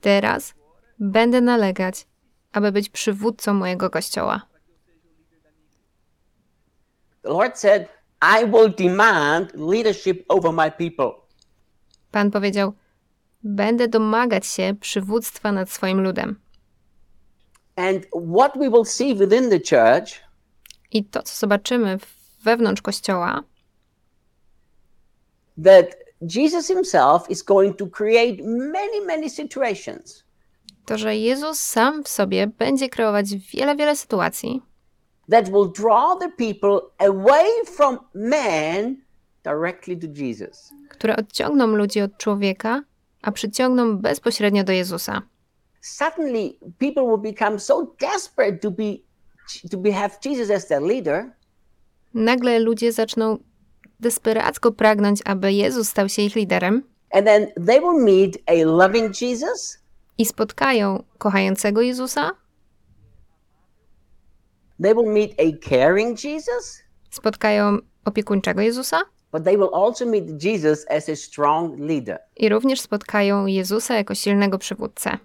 Teraz 0.00 0.54
będę 0.98 1.40
nalegać, 1.40 2.06
aby 2.52 2.72
być 2.72 2.88
przywódcą 2.88 3.54
mojego 3.54 3.90
kościoła. 3.90 4.42
The 7.22 7.28
Lord 7.28 7.58
said, 7.58 7.88
I 8.22 8.44
will 8.44 8.74
demand 8.78 9.52
leadership 9.54 10.24
over 10.28 10.52
my 10.52 10.70
people. 10.70 11.10
Pan 12.10 12.30
powiedział: 12.30 12.72
Będę 13.42 13.88
domagać 13.88 14.46
się 14.46 14.74
przywództwa 14.80 15.52
nad 15.52 15.70
swoim 15.70 16.00
ludem. 16.00 16.40
And 17.76 18.06
what 18.34 18.58
we 18.58 18.70
will 18.70 18.84
see 18.84 19.14
within 19.14 19.50
the 19.50 19.60
church 19.60 20.20
I 20.90 21.04
to, 21.04 21.22
co 21.22 21.36
zobaczymy 21.36 21.98
wewnątrz 22.42 22.82
kościoła, 22.82 23.42
that 25.64 25.86
Jesus 26.20 26.66
himself 26.66 27.30
is 27.30 27.42
going 27.42 27.76
to 27.76 27.86
create 27.86 28.42
many, 28.44 29.06
many 29.06 29.30
situations 29.30 30.24
to, 30.86 30.98
że 30.98 31.16
Jezus 31.16 31.60
sam 31.60 32.04
w 32.04 32.08
sobie 32.08 32.46
będzie 32.46 32.88
kreować 32.88 33.36
wiele, 33.36 33.76
wiele 33.76 33.96
sytuacji, 33.96 34.62
that 35.32 35.48
will 35.48 35.72
draw 35.72 36.18
the 36.18 36.28
people 36.28 36.80
away 36.98 37.46
from 37.76 37.98
man 38.14 38.96
directly 39.44 39.96
to 39.96 40.06
Jesus. 40.06 40.70
które 40.88 41.16
odciągną 41.16 41.66
ludzi 41.66 42.00
od 42.00 42.18
człowieka, 42.18 42.82
a 43.22 43.32
przyciągną 43.32 43.98
bezpośrednio 43.98 44.64
do 44.64 44.72
Jezusa. 44.72 45.22
Suddenly, 45.80 46.54
people 46.78 47.02
will 47.02 47.32
become 47.32 47.58
so 47.58 47.94
desperate 48.00 48.58
to 48.58 48.70
be 48.70 48.84
to 49.70 49.78
be 49.78 49.92
have 49.92 50.10
Jesus 50.24 50.50
as 50.50 50.68
their 50.68 50.82
leader 50.82 51.32
Nagle 52.14 52.58
ludzie 52.58 52.92
zaczną 52.92 53.38
desperacko 54.00 54.72
pragnąć, 54.72 55.20
aby 55.24 55.52
Jezus 55.52 55.88
stał 55.88 56.08
się 56.08 56.22
ich 56.22 56.36
liderem 56.36 56.82
and 57.12 57.26
then 57.26 57.52
they 57.66 57.80
will 57.80 57.98
meet 58.04 58.36
a 58.46 58.64
loving 58.64 59.20
Jesus 59.20 59.78
i 60.18 60.26
spotkają 60.26 61.02
kochającego 61.18 61.80
Jezusa, 61.80 62.30
They 64.82 64.94
will 64.94 65.12
meet 65.12 65.32
a 65.40 65.68
caring 65.68 66.18
Jesus, 66.24 66.82
spotkają 67.10 67.78
opiekuńczego 68.04 68.60
Jezusa 68.60 69.02
but 69.32 69.44
they 69.44 69.56
will 69.56 69.70
also 69.74 70.06
meet 70.06 70.38
Jesus 70.44 70.86
as 70.90 71.08
a 71.08 71.16
strong 71.16 71.80
leader. 71.80 72.18
i 72.36 72.48
również 72.48 72.80
spotkają 72.80 73.46
Jezusa 73.46 73.94
jako 73.94 74.14
silnego 74.14 74.58
przywódcę. 74.58 75.18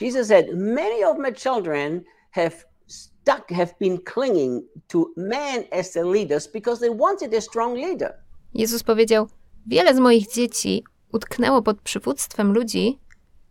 Jesus 0.00 0.28
said, 0.28 0.46
Many 0.54 1.04
of 1.04 1.18
my 1.18 1.32
children 1.32 2.02
have 2.30 2.50
stuck, 2.86 3.50
have 3.50 3.74
been 3.80 3.98
clinging 4.14 4.62
to 4.88 5.06
man 5.16 5.64
as 5.80 5.92
their 5.92 6.06
leaders 6.06 6.52
because 6.52 6.80
they 6.80 6.96
wanted 6.96 7.34
a 7.34 7.40
strong 7.40 7.74
leader. 7.74 8.14
Jezus 8.54 8.82
powiedział: 8.82 9.28
Wiele 9.66 9.94
z 9.94 9.98
moich 9.98 10.32
dzieci 10.32 10.84
utknęło 11.12 11.62
pod 11.62 11.80
przywództwem 11.80 12.52
ludzi, 12.52 12.98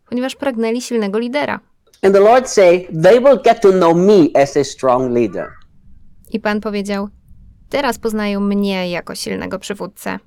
ponieważ 0.10 0.36
pragnęli 0.36 0.82
silnego 0.82 1.20
lidera. 1.20 1.60
And 2.06 2.14
the 2.14 2.22
Lord 2.22 2.48
say, 2.48 2.86
they 2.92 3.18
will 3.18 3.38
get 3.38 3.62
to 3.62 3.72
know 3.72 3.92
me 3.92 4.30
as 4.36 4.56
a 4.58 4.64
strong 4.64 5.14
leader. 5.14 5.54
I 6.32 6.40
Pan 6.40 6.62
powiedział: 6.62 7.10
Teraz 7.70 8.00
poznają 8.00 8.40
mnie 8.40 8.90
jako 8.90 9.16
silnego 9.16 9.60
przywódcę. 9.60 10.20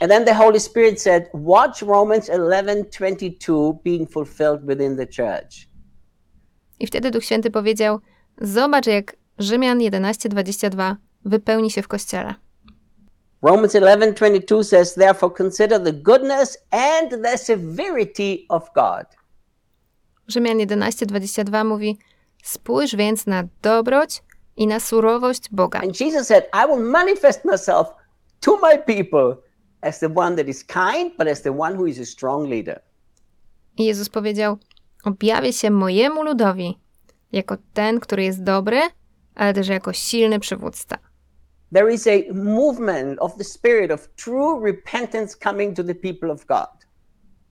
And 0.00 0.10
then 0.10 0.24
the 0.24 0.34
Holy 0.34 0.60
Spirit 0.60 1.02
said, 1.02 1.24
watch 1.34 1.82
Romans 1.82 2.30
11:22 2.30 3.82
being 3.84 4.10
fulfilled 4.10 4.66
within 4.66 4.96
the 4.96 5.06
church. 5.06 5.68
I 6.80 6.86
wtedy 6.86 7.10
Duch 7.10 7.24
Święty 7.24 7.50
powiedział: 7.50 8.00
Zobacz, 8.40 8.86
jak 8.86 9.16
Rzymian 9.38 9.78
11:22 9.78 10.96
wypełni 11.24 11.70
się 11.70 11.82
w 11.82 11.88
kościele. 11.88 12.34
Romans 13.42 13.74
11:22 13.74 14.64
says, 14.64 14.94
therefore 14.94 15.34
consider 15.36 15.84
the 15.84 15.92
goodness 15.92 16.58
and 16.70 17.22
the 17.22 17.38
severity 17.38 18.46
of 18.48 18.64
God. 18.74 19.17
Rzymian 20.28 20.58
11:22 20.58 21.64
mówi: 21.64 21.98
Spójrz 22.42 22.96
więc 22.96 23.26
na 23.26 23.44
dobroć 23.62 24.22
i 24.56 24.66
na 24.66 24.80
surowość 24.80 25.42
Boga. 25.50 25.80
And 25.80 26.00
Jesus 26.00 26.26
said, 26.26 26.44
I 26.54 26.72
will 26.72 26.90
manifest 26.90 27.44
myself 27.44 27.88
to 28.40 28.58
my 28.62 28.78
people 28.78 29.36
as 29.80 30.00
the 30.00 30.14
one 30.14 30.36
that 30.36 30.48
is 30.48 30.64
kind, 30.64 31.16
but 31.18 31.28
as 31.28 31.42
the 31.42 31.58
one 31.58 31.76
who 31.76 31.86
is 31.86 32.00
a 32.00 32.04
strong 32.04 32.48
leader. 32.48 32.80
I 33.76 33.84
Jezus 33.84 34.08
powiedział: 34.08 34.58
Objawię 35.04 35.52
się 35.52 35.70
mojemu 35.70 36.22
ludowi 36.22 36.78
jako 37.32 37.56
ten, 37.74 38.00
który 38.00 38.24
jest 38.24 38.42
dobry, 38.42 38.80
ale 39.34 39.54
też 39.54 39.68
jako 39.68 39.92
silny 39.92 40.40
przywódca. 40.40 40.98
There 41.74 41.94
is 41.94 42.06
a 42.06 42.34
movement 42.34 43.18
of 43.20 43.36
the 43.36 43.44
spirit 43.44 43.90
of 43.90 44.08
true 44.16 44.64
repentance 44.64 45.36
coming 45.44 45.76
to 45.76 45.84
the 45.84 45.94
people 45.94 46.32
of 46.32 46.46
God. 46.46 46.77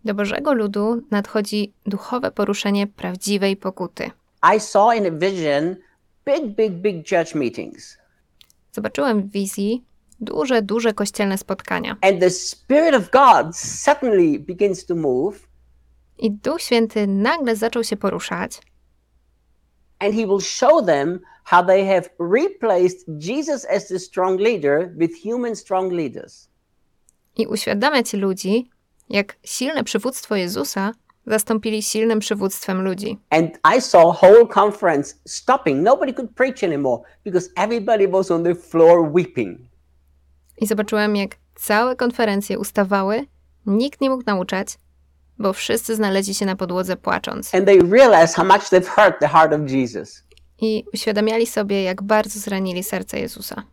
Do 0.07 0.13
Bożego 0.13 0.53
ludu 0.53 1.01
nadchodzi 1.11 1.73
duchowe 1.85 2.31
poruszenie 2.31 2.87
prawdziwej 2.87 3.57
pokuty. 3.57 4.11
I 4.55 4.59
saw 4.59 4.95
in 4.97 5.05
a 5.05 5.11
vision 5.11 5.75
big, 6.25 6.55
big, 6.55 6.73
big 6.73 7.09
church 7.09 7.35
meetings. 7.35 7.97
Zobaczyłem 8.71 9.21
w 9.21 9.31
wizji 9.31 9.83
duże, 10.19 10.61
duże 10.61 10.93
kościelne 10.93 11.37
spotkania. 11.37 11.95
And 12.01 12.19
the 12.19 12.29
Spirit 12.29 12.95
of 12.95 13.09
God 13.11 13.57
suddenly 13.57 14.39
begins 14.39 14.85
to 14.85 14.95
move, 14.95 15.47
I 16.17 16.31
Duch 16.31 16.61
Święty 16.61 17.07
nagle 17.07 17.55
zaczął 17.55 17.83
się 17.83 17.97
poruszać 17.97 18.61
and 19.99 20.15
He 20.15 20.27
will 20.27 20.41
show 20.41 20.85
them 20.85 21.19
how 21.43 21.65
they 21.65 21.85
have 21.85 22.09
replaced 22.19 23.05
Jesus 23.19 23.65
as 23.65 23.87
the 23.87 23.99
strong 23.99 24.39
leader 24.39 24.93
with 24.97 25.11
human 25.23 25.55
strong 25.55 25.93
leaders. 25.93 26.49
i 27.37 27.47
uświadamiać 27.47 28.13
ludzi, 28.13 28.69
jak 29.09 29.35
silne 29.43 29.83
przywództwo 29.83 30.35
Jezusa 30.35 30.91
zastąpili 31.27 31.83
silnym 31.83 32.19
przywództwem 32.19 32.81
ludzi. 32.81 33.17
And 33.29 33.59
I 33.77 33.81
saw 33.81 34.21
whole 34.21 34.47
conference 34.53 35.15
stopping. 35.25 35.83
Nobody 35.83 36.13
could 36.13 36.31
preach 36.35 36.63
anymore 36.63 37.03
because 37.23 37.49
everybody 37.55 38.07
was 38.07 38.31
on 38.31 38.43
the 38.43 38.55
floor 38.55 39.11
weeping. 39.13 39.59
I 40.57 40.67
zobaczyłem, 40.67 41.15
jak 41.15 41.35
całe 41.55 41.95
konferencje 41.95 42.59
ustawały, 42.59 43.25
nikt 43.65 44.01
nie 44.01 44.09
mógł 44.09 44.23
nauczać, 44.25 44.67
bo 45.39 45.53
wszyscy 45.53 45.95
znaleźli 45.95 46.33
się 46.33 46.45
na 46.45 46.55
podłodze 46.55 46.97
płacząc. 46.97 47.55
And 47.55 47.65
they 47.65 47.79
realized 47.79 48.35
how 48.35 48.45
much 48.45 48.61
they've 48.61 48.87
hurt 48.87 49.19
the 49.19 49.27
heart 49.27 49.53
of 49.53 49.71
Jesus. 49.71 50.23
I 50.61 50.85
uświadamiali 50.93 51.45
sobie, 51.47 51.83
jak 51.83 52.01
bardzo 52.01 52.39
zranili 52.39 52.83
serce 52.83 53.19
Jezusa. 53.19 53.63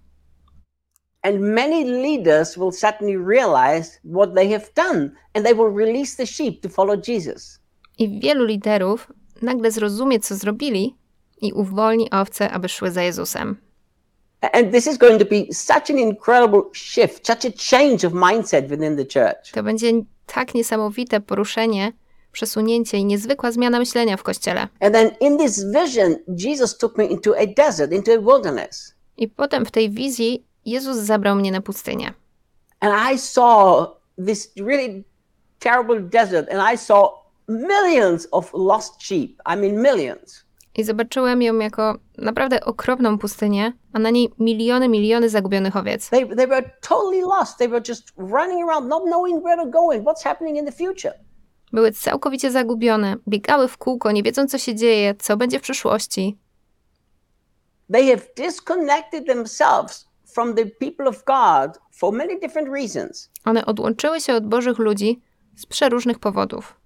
And 1.24 1.40
many 1.40 1.84
leaders 1.84 2.56
will 2.56 2.72
suddenly 2.72 3.16
realize 3.16 3.98
what 4.04 4.34
they 4.34 4.52
have 4.52 4.74
done 4.74 5.10
and 5.34 5.44
they 5.44 5.54
will 5.54 5.70
release 5.70 6.16
the 6.16 6.26
sheep 6.26 6.60
to 6.62 6.68
follow 6.68 6.96
Jesus. 6.96 7.58
I 7.98 8.20
wielu 8.20 8.44
liderów 8.44 9.12
nagle 9.42 9.70
zrozumie, 9.70 10.20
co 10.20 10.34
zrobili 10.34 10.96
i 11.40 11.52
uwolni 11.52 12.10
owce, 12.10 12.50
aby 12.50 12.68
szły 12.68 12.90
za 12.90 13.02
Jezusem. 13.02 13.56
And 14.52 14.72
this 14.72 14.86
is 14.86 14.98
going 14.98 15.18
to 15.18 15.24
be 15.24 15.54
such 15.54 15.90
an 15.90 15.98
incredible 15.98 16.62
shift, 16.74 17.26
such 17.26 17.44
a 17.44 17.50
change 17.70 18.06
of 18.06 18.12
mindset 18.12 18.68
within 18.68 18.96
the 18.96 19.04
church. 19.04 19.52
To 19.52 19.62
będzie 19.62 19.92
tak 20.26 20.54
niesamowite 20.54 21.20
poruszenie, 21.20 21.92
przesunięcie 22.32 22.98
i 22.98 23.04
niezwykła 23.04 23.52
zmiana 23.52 23.78
myślenia 23.78 24.16
w 24.16 24.22
kościele. 24.22 24.68
And 24.80 24.94
then 24.94 25.10
in 25.20 25.38
this 25.38 25.64
vision, 25.64 26.16
Jesus 26.38 26.78
took 26.78 26.98
me 26.98 27.04
into 27.04 27.34
a 27.36 27.46
desert, 27.46 27.92
into 27.92 28.12
a 28.12 28.18
wilderness. 28.18 28.94
I 29.16 29.28
potem 29.28 29.66
w 29.66 29.70
tej 29.70 29.90
wizji 29.90 30.44
Jezus 30.66 30.96
zabrał 30.96 31.36
mnie 31.36 31.52
na 31.52 31.60
pustynię. 31.60 32.12
And 32.80 33.14
I 33.14 33.18
saw 33.18 33.86
this 34.26 34.52
really 34.56 35.04
terrible 35.58 36.00
desert, 36.00 36.48
and 36.52 36.74
I 36.74 36.78
saw 36.78 37.08
millions 37.48 38.28
of 38.30 38.50
lost 38.54 39.02
sheep. 39.02 39.30
I 39.46 39.56
mean, 39.56 39.82
millions. 39.82 40.44
I 40.76 40.84
zobaczyłem 40.84 41.42
ją 41.42 41.58
jako 41.58 41.98
naprawdę 42.18 42.64
okropną 42.64 43.18
pustynię, 43.18 43.72
a 43.92 43.98
na 43.98 44.10
niej 44.10 44.30
miliony, 44.38 44.88
miliony 44.88 45.28
zagubionych 45.28 45.76
owiec. 45.76 46.10
They, 46.10 46.26
they 46.26 46.46
were 46.46 46.70
totally 46.88 47.20
lost. 47.20 47.58
They 47.58 47.68
were 47.68 47.82
just 47.88 48.12
running 48.16 48.68
around, 48.68 48.88
not 48.88 49.02
knowing 49.02 49.44
where 49.44 49.64
what's 50.02 50.24
happening 50.24 50.56
in 50.56 50.66
the 50.66 50.72
future. 50.72 51.14
Były 51.72 51.92
całkowicie 51.92 52.50
zagubione, 52.50 53.16
biegały 53.28 53.68
w 53.68 53.78
kółko, 53.78 54.12
nie 54.12 54.22
wiedząc 54.22 54.50
co 54.50 54.58
się 54.58 54.74
dzieje, 54.74 55.14
co 55.14 55.36
będzie 55.36 55.58
w 55.58 55.62
przyszłości. 55.62 56.38
They 57.92 58.06
have 58.06 58.22
disconnected 58.36 59.26
themselves 59.26 60.08
from 60.34 60.54
the 60.54 60.66
people 60.66 61.08
of 61.08 61.24
God 61.24 61.78
for 61.92 62.12
many 62.12 62.40
different 62.40 62.68
reasons. 62.68 63.30
One 63.44 63.66
odłączyły 63.66 64.20
się 64.20 64.34
od 64.34 64.46
Bożych 64.46 64.78
ludzi 64.78 65.22
z 65.56 65.66
przeróżnych 65.66 66.18
powodów, 66.18 66.76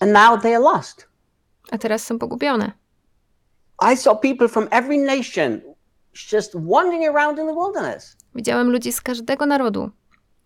And 0.00 0.12
now 0.12 0.42
they 0.42 0.56
are 0.56 0.64
lost. 0.64 1.08
a 1.70 1.78
teraz 1.78 2.06
są 2.06 2.18
pogubione. 2.18 2.72
I 3.92 3.96
saw 3.96 4.20
people 4.20 4.48
from 4.48 4.68
every 4.70 4.98
nation 4.98 5.60
just 6.32 6.52
wandering 6.54 7.16
around 7.16 7.38
in 7.38 7.46
the 7.46 7.54
wilderness. 7.54 8.16
Widziałem 8.34 8.70
ludzi 8.70 8.92
z 8.92 9.00
każdego 9.00 9.46
narodu, 9.46 9.90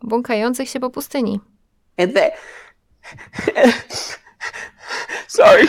błąkających 0.03 0.69
się 0.69 0.81
po 0.81 0.91
pustyni. 0.91 1.41
And 1.99 2.15
they. 2.15 2.31
Sorry. 5.29 5.69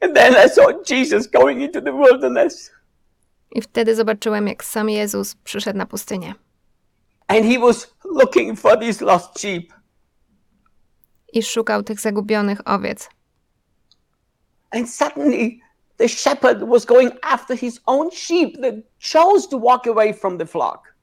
And 0.00 0.14
then 0.14 0.34
I 0.46 0.48
saw 0.48 0.72
Jesus 0.90 1.26
going 1.26 1.62
into 1.62 1.80
the 1.80 1.92
wilderness. 1.92 2.70
I 3.52 3.62
wtedy 3.62 3.94
zobaczyłem, 3.94 4.48
jak 4.48 4.64
sam 4.64 4.90
Jezus 4.90 5.34
przyszedł 5.34 5.78
na 5.78 5.86
pustynię. 5.86 6.34
And 7.28 7.44
he 7.46 7.58
was 7.58 7.94
looking 8.04 8.60
for 8.60 8.78
these 8.78 9.04
lost 9.04 9.40
sheep. 9.40 9.72
i 11.32 11.42
szukał 11.42 11.82
tych 11.82 12.00
zagubionych 12.00 12.60
owiec. 12.64 13.08
And 14.70 14.90
suddenly 14.90 15.58
the 15.96 16.08
shepherd 16.08 16.68
was 16.68 16.84
going 16.84 17.12
after 17.22 17.58
his 17.58 17.80
own 17.86 18.10
sheep 18.10 18.60
that 18.62 18.74
chose 19.12 19.48
to 19.48 19.58
walk 19.58 19.86
away 19.86 20.14
from 20.14 20.38
the 20.38 20.46
flock. 20.46 20.94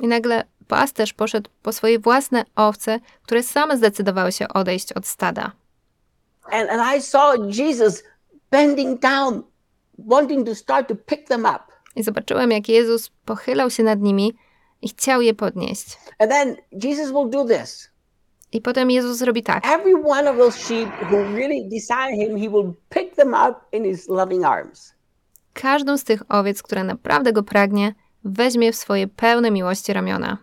I 0.00 0.06
nagle 0.08 0.44
pasterz 0.68 1.12
poszedł 1.12 1.50
po 1.62 1.72
swoje 1.72 1.98
własne 1.98 2.44
owce, 2.56 3.00
które 3.22 3.42
same 3.42 3.76
zdecydowały 3.76 4.32
się 4.32 4.48
odejść 4.48 4.92
od 4.92 5.06
stada. 5.06 5.52
And, 6.42 6.70
and 6.70 6.96
I 6.96 7.02
saw 7.02 7.36
Jesus 7.58 8.02
bending 8.50 9.00
down, 9.00 9.42
wanting 9.98 10.46
to 10.46 10.54
start 10.54 10.88
to 10.88 10.94
pick 10.94 11.28
them 11.28 11.40
up. 11.40 11.67
I 11.98 12.02
zobaczyłem, 12.02 12.50
jak 12.50 12.68
Jezus 12.68 13.10
pochylał 13.24 13.70
się 13.70 13.82
nad 13.82 14.00
nimi 14.00 14.34
i 14.82 14.88
chciał 14.88 15.22
je 15.22 15.34
podnieść. 15.34 15.98
And 16.18 16.30
then 16.30 16.56
Jesus 16.84 17.12
will 17.12 17.30
do 17.30 17.44
this. 17.44 17.90
I 18.52 18.60
potem 18.60 18.90
Jezus 18.90 19.18
zrobi 19.18 19.42
tak. 19.42 19.66
Every 19.66 19.94
one 20.04 20.30
of 20.30 20.36
those 20.36 20.58
sheep 20.58 20.88
who 21.10 21.16
really 21.16 21.68
desire 21.68 22.12
him, 22.16 22.38
he 22.38 22.48
will 22.48 22.72
pick 22.88 23.16
them 23.16 23.34
up 23.34 23.56
in 23.72 23.84
his 23.84 24.08
loving 24.08 24.44
arms. 24.44 24.94
Każdą 25.54 25.98
z 25.98 26.04
tych 26.04 26.22
owiec, 26.28 26.62
która 26.62 26.84
naprawdę 26.84 27.32
go 27.32 27.42
pragnie, 27.42 27.94
weźmie 28.24 28.72
w 28.72 28.76
swoje 28.76 29.08
pełne 29.08 29.50
miłości 29.50 29.92
ramiona. 29.92 30.38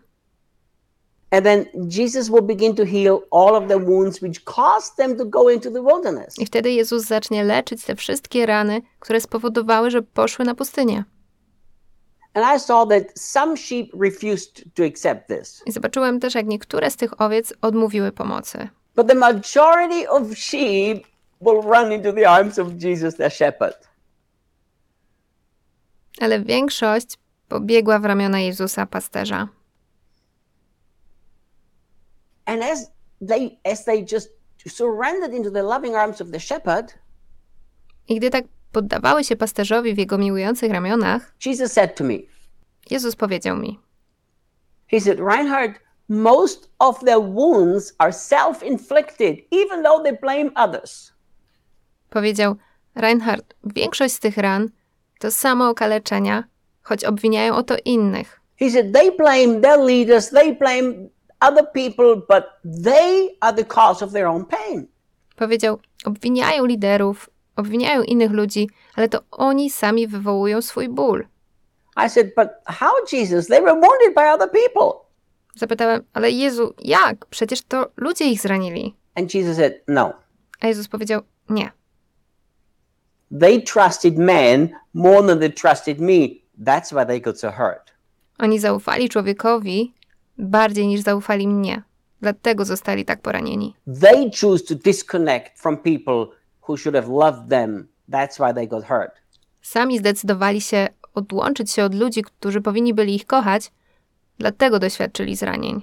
And 1.32 1.44
then 1.44 1.66
Jesus 1.90 2.30
will 2.30 2.44
begin 2.44 2.76
to 2.76 2.86
heal 2.86 3.20
all 3.32 3.56
of 3.56 3.68
the 3.68 3.80
wounds 3.80 4.22
which 4.22 4.44
caused 4.44 4.96
them 4.98 5.18
to 5.18 5.26
go 5.26 5.50
into 5.50 5.72
the 5.72 5.84
wilderness. 5.84 6.40
I 6.40 6.46
wtedy 6.46 6.72
Jezus 6.72 7.04
zacznie 7.04 7.44
leczyć 7.44 7.84
te 7.84 7.96
wszystkie 7.96 8.46
rany, 8.46 8.82
które 9.00 9.22
spowodowały, 9.22 9.92
że 9.92 10.02
poszły 10.02 10.46
na 10.46 10.56
pustynię. 10.56 11.04
I 15.66 15.72
zobaczyłem 15.72 16.20
też, 16.20 16.36
jak 16.36 16.46
niektóre 16.48 16.92
z 16.92 16.96
tych 16.96 17.22
owiec 17.22 17.54
odmówiły 17.62 18.12
pomocy. 18.12 18.70
But 18.96 19.08
the 19.08 19.16
majority 19.16 20.10
of 20.10 20.38
sheep 20.38 21.08
will 21.42 21.62
run 21.62 21.92
into 21.92 22.14
the 22.14 22.30
arms 22.30 22.60
of 22.60 22.68
Jesus, 22.84 23.16
their 23.16 23.32
shepherd. 23.32 23.88
Ale 26.22 26.40
większość 26.40 27.18
pobiegła 27.48 28.00
w 28.00 28.06
ramiona 28.06 28.40
Jezusa, 28.40 28.86
pasterza. 28.86 29.48
And 32.46 32.64
as 32.64 32.92
they 33.28 33.58
as 33.64 33.86
they 33.86 34.06
just 34.12 34.30
surrendered 34.68 35.34
into 35.34 35.52
the 35.52 35.64
loving 35.64 35.96
arms 35.96 36.22
of 36.22 36.32
the 36.32 36.40
shepherd, 36.40 36.94
I 38.08 38.16
gdy 38.16 38.30
tak 38.30 38.46
poddawały 38.76 39.24
się 39.24 39.36
pasterzowi 39.36 39.94
w 39.94 39.98
jego 39.98 40.18
miłujących 40.18 40.72
ramionach, 40.72 41.34
Jesus 41.46 41.72
said 41.72 41.96
to 41.96 42.04
me, 42.04 42.14
Jezus 42.90 43.16
powiedział 43.16 43.58
mi: 43.58 43.80
He 44.92 45.00
said, 45.02 45.20
Reinhard, 45.20 45.80
most 46.10 46.70
of 46.80 47.00
their 47.00 47.20
wounds 47.20 47.94
are 47.98 48.14
self-inflicted, 48.14 49.36
even 49.52 49.84
though 49.84 50.04
they 50.04 50.18
blame 50.22 50.52
others. 50.56 51.14
Powiedział: 52.10 52.56
Reinhard, 52.96 53.54
większość 53.64 54.14
z 54.14 54.20
tych 54.20 54.38
ran 54.38 54.70
to 55.20 55.32
samo 55.32 55.70
okaleczenia, 55.70 56.44
choć 56.82 57.06
obwiniają 57.06 57.56
o 57.56 57.64
to 57.64 57.76
innych. 57.86 58.42
He 58.60 58.70
said 58.70 58.94
they 58.94 59.12
blame 59.18 59.62
their 59.62 59.80
leaders, 59.80 60.30
they 60.30 60.56
blame 60.56 61.10
other 61.40 61.66
people, 61.74 62.16
but 62.16 62.44
they 62.84 63.28
are 63.42 63.56
the 63.56 63.66
cause 63.66 64.06
of 64.06 64.12
their 64.12 64.26
own 64.26 64.46
pain. 64.46 64.88
Powiedział: 65.36 65.80
Obwiniają 66.06 66.66
liderów, 66.66 67.30
obwiniają 67.56 68.04
innych 68.04 68.32
ludzi, 68.32 68.70
ale 68.96 69.10
to 69.10 69.20
oni 69.32 69.70
sami 69.70 70.08
wywołują 70.08 70.62
swój 70.62 70.90
ból. 70.90 71.28
I 72.06 72.10
said, 72.10 72.36
but 72.36 72.48
how, 72.66 72.92
Jesus? 73.12 73.48
They 73.48 73.62
were 73.62 73.74
wounded 73.74 74.14
by 74.16 74.30
other 74.34 74.52
people. 74.52 75.06
Zapytałem: 75.56 76.04
Ale 76.14 76.32
Jezu, 76.32 76.74
jak? 76.84 77.26
Przecież 77.26 77.62
to 77.62 77.92
ludzie 77.98 78.26
ich 78.26 78.42
zranili. 78.42 78.96
And 79.16 79.34
Jesus 79.34 79.58
said, 79.58 79.74
no. 79.88 80.14
A 80.62 80.68
Jezus 80.68 80.88
powiedział: 80.88 81.22
Nie. 81.50 81.72
They 83.40 83.62
trusted 83.62 84.18
more 84.94 85.28
than 85.28 85.40
they 85.40 85.50
trusted 85.50 86.00
me. 86.00 86.46
That's 86.58 86.92
why 86.92 87.06
they 87.06 87.22
got 87.22 87.40
so 87.40 87.52
hurt. 87.52 87.94
Oni 88.40 88.60
zaufali 88.60 89.10
człowiekowi 89.10 89.94
bardziej 90.38 90.88
niż 90.88 91.02
zaufali 91.02 91.48
mnie. 91.48 91.84
Dlatego 92.22 92.66
zostali 92.66 93.06
tak 93.06 93.22
poranieni. 93.22 93.76
They 94.02 94.32
choose 94.42 94.64
to 94.66 94.76
disconnect 94.76 95.60
from 95.60 95.78
people 95.78 96.26
who 96.68 96.78
should 96.78 96.96
have 96.96 97.08
loved 97.10 97.50
them. 97.50 97.88
That's 98.10 98.40
why 98.40 98.54
they 98.54 98.68
got 98.68 98.84
hurt. 98.86 99.12
Sami 99.62 100.00
zdecydowali 100.00 100.62
się 100.62 100.88
odłączyć 101.14 101.72
się 101.72 101.84
od 101.84 101.96
ludzi, 101.96 102.24
którzy 102.24 102.62
powinni 102.62 102.94
byli 102.94 103.16
ich 103.16 103.26
kochać, 103.26 103.72
dlatego 104.38 104.80
doświadczyli 104.80 105.36
zranień. 105.36 105.82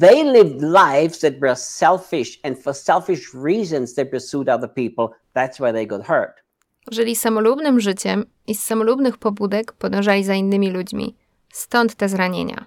They 0.00 0.24
lived 0.24 0.62
lives 0.62 1.20
that 1.20 1.40
were 1.40 1.56
selfish, 1.56 2.40
and 2.42 2.58
for 2.58 2.74
selfish 2.74 3.34
reasons, 3.34 3.94
they 3.94 4.06
pursued 4.06 4.48
other 4.48 4.74
people. 4.74 5.08
That's 5.34 5.58
why 5.60 5.72
they 5.72 5.86
got 5.86 6.06
hurt. 6.06 6.44
Żyli 6.90 7.16
samolubnym 7.16 7.80
życiem 7.80 8.24
i 8.46 8.54
z 8.54 8.62
samolubnych 8.62 9.18
pobudek 9.18 9.72
podążali 9.72 10.24
za 10.24 10.34
innymi 10.34 10.70
ludźmi. 10.70 11.16
Stąd 11.52 11.94
te 11.94 12.08
zranienia. 12.08 12.64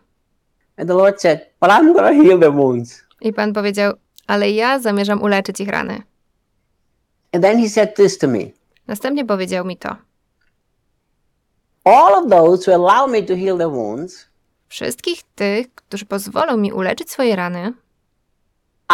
And 0.78 0.89
the 0.89 0.95
Lord 0.95 1.21
said, 1.21 1.39
But 1.62 1.69
I'm 1.69 1.93
to 1.93 2.23
heal 2.23 2.39
their 2.39 2.54
wounds. 2.54 3.01
I 3.21 3.34
Pan 3.34 3.54
powiedział, 3.54 3.93
ale 4.28 4.51
ja 4.51 4.80
zamierzam 4.80 5.21
uleczyć 5.21 5.60
ich 5.60 5.69
rany. 5.69 6.01
And 7.33 7.43
then 7.43 7.59
he 7.59 7.69
said 7.69 7.95
this 7.95 8.17
to 8.17 8.27
me 8.27 8.51
Następnie 8.87 9.25
powiedział 9.25 9.65
mi 9.65 9.77
to. 9.77 9.95
All 11.85 12.13
of 12.23 12.29
those 12.29 12.65
who 12.65 12.73
allow 12.75 13.07
me 13.07 13.23
to 13.23 13.35
heal 13.35 13.57
their 13.57 13.69
wounds, 13.71 14.27
Wszystkich 14.69 15.23
tych, 15.35 15.75
którzy 15.75 16.05
pozwolą 16.05 16.57
mi 16.57 16.73
uleczyć 16.73 17.11
swoje 17.11 17.35
rany, 17.35 17.73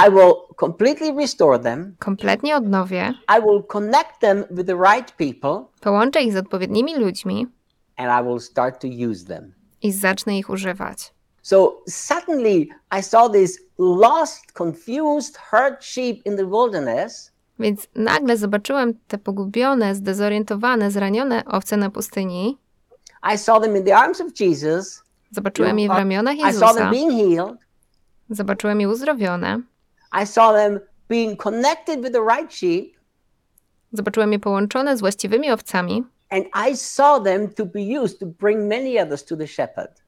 I 0.07 0.11
will 0.11 0.33
completely 0.59 1.13
restore 1.21 1.59
them. 1.59 1.95
kompletnie 1.99 2.55
odnowię, 2.55 3.13
I 3.37 3.41
will 3.41 3.63
connect 3.63 4.19
them 4.19 4.43
with 4.51 4.67
the 4.67 4.75
right 4.75 5.11
people, 5.11 5.65
połączę 5.81 6.21
ich 6.21 6.33
z 6.33 6.37
odpowiednimi 6.37 6.95
ludźmi 6.95 7.47
and 7.97 8.21
I 8.21 8.27
will 8.29 8.39
start 8.39 8.81
to 8.81 8.87
use 9.11 9.25
them. 9.25 9.53
i 9.81 9.91
zacznę 9.91 10.37
ich 10.37 10.49
używać. 10.49 11.13
So 11.41 11.81
suddenly 11.89 12.67
I 12.99 13.03
saw 13.03 13.31
this 13.31 13.59
lost, 13.77 14.51
confused, 14.57 15.37
hurt 15.51 15.83
sheep 15.83 16.25
in 16.25 16.37
the 16.37 16.45
wilderness. 16.45 17.31
Więc 17.59 17.87
nagle 17.95 18.37
zobaczyłem 18.37 18.93
te 19.07 19.17
pogubione, 19.17 19.95
zdezorientowane, 19.95 20.91
zranione 20.91 21.45
owce 21.45 21.77
na 21.77 21.89
pustyni. 21.89 22.57
I 23.33 23.37
saw 23.37 23.61
them 23.61 23.75
in 23.77 23.83
the 23.83 23.97
arms 23.97 24.21
of 24.21 24.39
Jesus. 24.39 25.03
Zobaczyłem 25.31 25.79
je 25.79 25.87
w 25.87 25.91
ramionach 25.91 26.35
I 26.35 26.39
saw 26.39 26.47
Jezusa. 26.47 26.73
them 26.73 26.91
being 26.91 27.11
healed. 27.11 27.57
Zobaczyłem 28.29 28.81
je 28.81 28.89
uzdrowione. 28.89 29.61
I 30.23 30.27
saw 30.27 30.53
them 30.55 30.79
being 31.09 31.37
connected 31.43 32.01
with 32.01 32.13
the 32.13 32.21
right 32.37 32.53
sheep. 32.53 32.93
Zobaczyłem 33.91 34.31
je 34.31 34.39
połączone 34.39 34.97
z 34.97 34.99
właściwymi 34.99 35.51
owcami. 35.51 36.03
And 36.29 36.45
I 36.71 36.77
saw 36.77 37.23
them 37.23 37.49
to 37.53 37.65
be 37.65 37.79
used 38.03 38.19
to 38.19 38.25
bring 38.25 38.59
many 38.69 39.01
others 39.03 39.25
to 39.25 39.37
the 39.37 39.47
shepherd. 39.47 40.03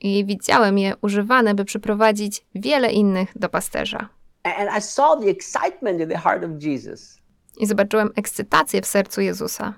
I 0.00 0.24
widziałem 0.24 0.78
je 0.78 0.94
używane, 1.02 1.54
by 1.54 1.64
przyprowadzić 1.64 2.46
wiele 2.54 2.92
innych 2.92 3.38
do 3.38 3.48
pasterza. 3.48 4.08
And 4.42 4.70
I 4.76 4.80
saw 4.80 5.16
the 5.16 5.28
excitement 5.28 6.00
in 6.00 6.08
the 6.08 6.18
heart 6.18 6.44
of 6.44 6.50
Jesus. 6.58 7.18
I 7.56 7.66
zobaczyłem 7.66 8.10
ekscytację 8.16 8.82
w 8.82 8.86
sercu 8.86 9.20
Jezusa. 9.20 9.74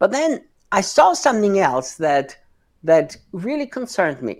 But 0.00 0.12
then 0.12 0.40
I 0.80 0.82
saw 0.82 1.14
something 1.14 1.58
else 1.58 1.96
that 2.04 2.36
that 2.86 3.18
really 3.32 3.68
concerned 3.68 4.22
me. 4.22 4.32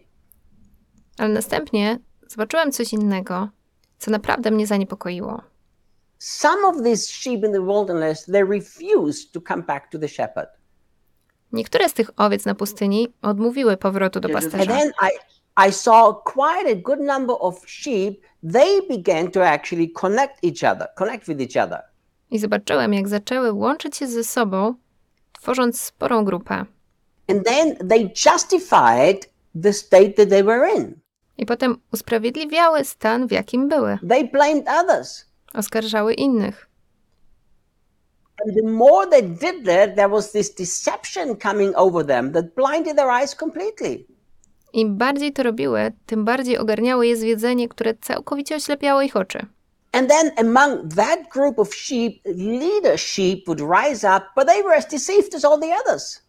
Ale 1.19 1.29
następnie 1.29 1.99
zobaczyłem 2.29 2.73
coś 2.73 2.93
innego, 2.93 3.49
co 3.99 4.11
naprawdę 4.11 4.51
mnie 4.51 4.67
zaniepokoiło. 4.67 5.43
Some 6.19 6.65
of 6.67 6.83
these 6.83 7.07
sheep 7.13 7.45
in 7.45 7.53
the 7.53 7.67
wilderness, 7.67 8.25
they 8.25 8.45
refused 8.45 9.33
to 9.33 9.41
come 9.41 9.63
back 9.63 9.91
to 9.91 9.99
the 9.99 10.09
shepherd. 10.09 10.49
Niektóre 11.53 11.89
z 11.89 11.93
tych 11.93 12.11
owiec 12.17 12.45
na 12.45 12.55
pustyni 12.55 13.15
odmówiły 13.23 13.77
powrotu 13.77 14.21
do 14.21 14.29
And 14.29 14.35
pasterza. 14.35 14.73
then 14.73 14.93
I, 15.03 15.11
I 15.57 15.73
saw 15.73 16.13
quite 16.13 16.67
a 16.67 16.75
good 16.75 17.01
number 17.01 17.35
of 17.41 17.63
sheep, 17.67 18.23
they 18.43 18.81
began 18.89 19.31
to 19.31 19.41
actually 19.43 19.89
connect 19.89 20.39
each 20.43 20.65
other, 20.65 20.89
connect 20.97 21.29
with 21.29 21.41
each 21.41 21.57
other. 21.57 21.83
I 22.31 22.39
zobaczyłem, 22.39 22.95
jak 22.95 23.09
zaczęły 23.09 23.53
łączyć 23.53 23.97
się 23.97 24.07
ze 24.07 24.25
sobą, 24.25 24.75
tworząc 25.33 25.81
sporą 25.81 26.25
grupę. 26.25 26.65
And 27.29 27.45
then 27.45 27.89
they 27.89 28.11
justified 28.27 29.31
the 29.63 29.73
state 29.73 30.13
that 30.17 30.29
they 30.29 30.45
were 30.45 30.69
in. 30.77 31.01
I 31.39 31.47
potem 31.47 31.77
usprawiedliwiały 31.93 32.85
stan, 32.85 33.27
w 33.27 33.33
jakim 33.33 33.69
były. 33.69 33.99
They 34.09 34.25
blamed 34.29 34.69
others. 34.69 35.25
Oskarżały 35.55 36.15
innych. 36.15 36.69
And 38.45 38.57
the 38.57 38.71
more 38.71 39.07
they 39.11 39.23
did 39.23 39.65
that, 39.67 39.97
there 39.97 40.09
was 40.09 40.33
this 40.33 40.55
deception 40.55 41.37
coming 41.37 41.73
over 41.77 42.07
them 42.07 42.33
that 42.33 42.55
blinded 42.55 42.97
their 42.97 43.11
eyes 43.11 43.37
completely. 43.37 44.07
Im 44.75 44.97
bardziej 44.97 45.33
to 45.33 45.43
robiły, 45.43 45.93
tym 46.07 46.25
bardziej 46.25 46.59
ogarniało 46.59 47.03
je 47.03 47.17
zwiedzenie, 47.17 47.69
które 47.69 47.95
całkowicie 47.95 48.57
oślepiało 48.57 49.03
ich 49.03 49.17
oczy. 49.17 49.47
And 49.93 50.09
then 50.09 50.31
among 50.37 50.95
that 50.95 51.19
group 51.33 51.59
of 51.59 51.75
sheep, 51.75 52.13
leader 52.25 52.99
sheep 53.01 53.47
would 53.47 53.61
rise 53.61 54.17
up, 54.17 54.25
but 54.37 54.47
they 54.47 54.63
were 54.63 54.77
as 54.77 54.89
deceived 54.89 55.35
as 55.35 55.45
all 55.45 55.61
the 55.61 55.75
others. 55.85 56.23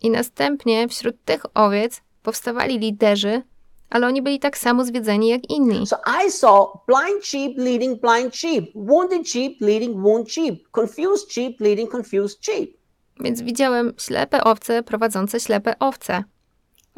I 0.00 0.10
następnie 0.10 0.88
wśród 0.88 1.24
tych 1.24 1.42
owiec 1.54 2.00
powstawali 2.22 2.78
liderzy, 2.78 3.42
ale 3.90 4.06
oni 4.06 4.22
byli 4.22 4.38
tak 4.38 4.58
samo 4.58 4.84
zwiedzeni 4.84 5.28
jak 5.28 5.50
inni. 5.50 5.86
So 5.86 5.96
I 6.26 6.30
saw 6.30 6.66
blind 6.86 7.24
sheep 7.24 7.58
leading 7.58 8.00
blind 8.00 8.36
sheep, 8.36 8.64
wounded 8.74 9.28
sheep 9.28 9.60
leading 9.60 9.96
wounded 9.96 10.32
sheep, 10.32 10.68
confused 10.72 11.32
sheep 11.32 11.60
leading 11.60 11.90
confused 11.90 12.44
sheep. 12.44 12.76
Więc 13.20 13.42
widziałem 13.42 13.92
ślepe 13.98 14.44
owce 14.44 14.82
prowadzące 14.82 15.40
ślepe 15.40 15.78
owce, 15.78 16.24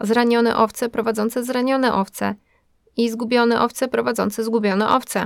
zranione 0.02 0.56
owce 0.56 0.88
prowadzące 0.88 1.44
zranione 1.44 1.94
owce 1.94 2.34
i 2.96 3.10
zgubione 3.10 3.60
owce 3.60 3.88
prowadzące 3.88 4.44
zgubione 4.44 4.88
owce. 4.88 5.20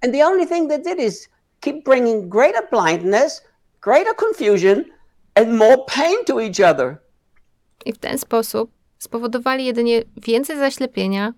And 0.00 0.14
the 0.14 0.26
only 0.26 0.46
thing 0.46 0.68
did 0.68 1.00
is 1.00 1.28
keep 1.60 1.84
bringing 1.84 2.28
greater 2.28 2.68
blindness, 2.70 3.42
greater 3.80 4.14
confusion, 4.16 4.84
and 5.34 5.52
more 5.52 5.76
pain 5.96 6.24
to 6.26 6.40
each 6.40 6.60
other. 6.60 6.96
I 7.84 7.92
w 7.92 7.98
ten 7.98 8.18
sposób 8.18 8.70
spowodowali 8.98 9.64
jedynie 9.64 10.02
więcej 10.16 10.56
zaślepienia, 10.56 11.32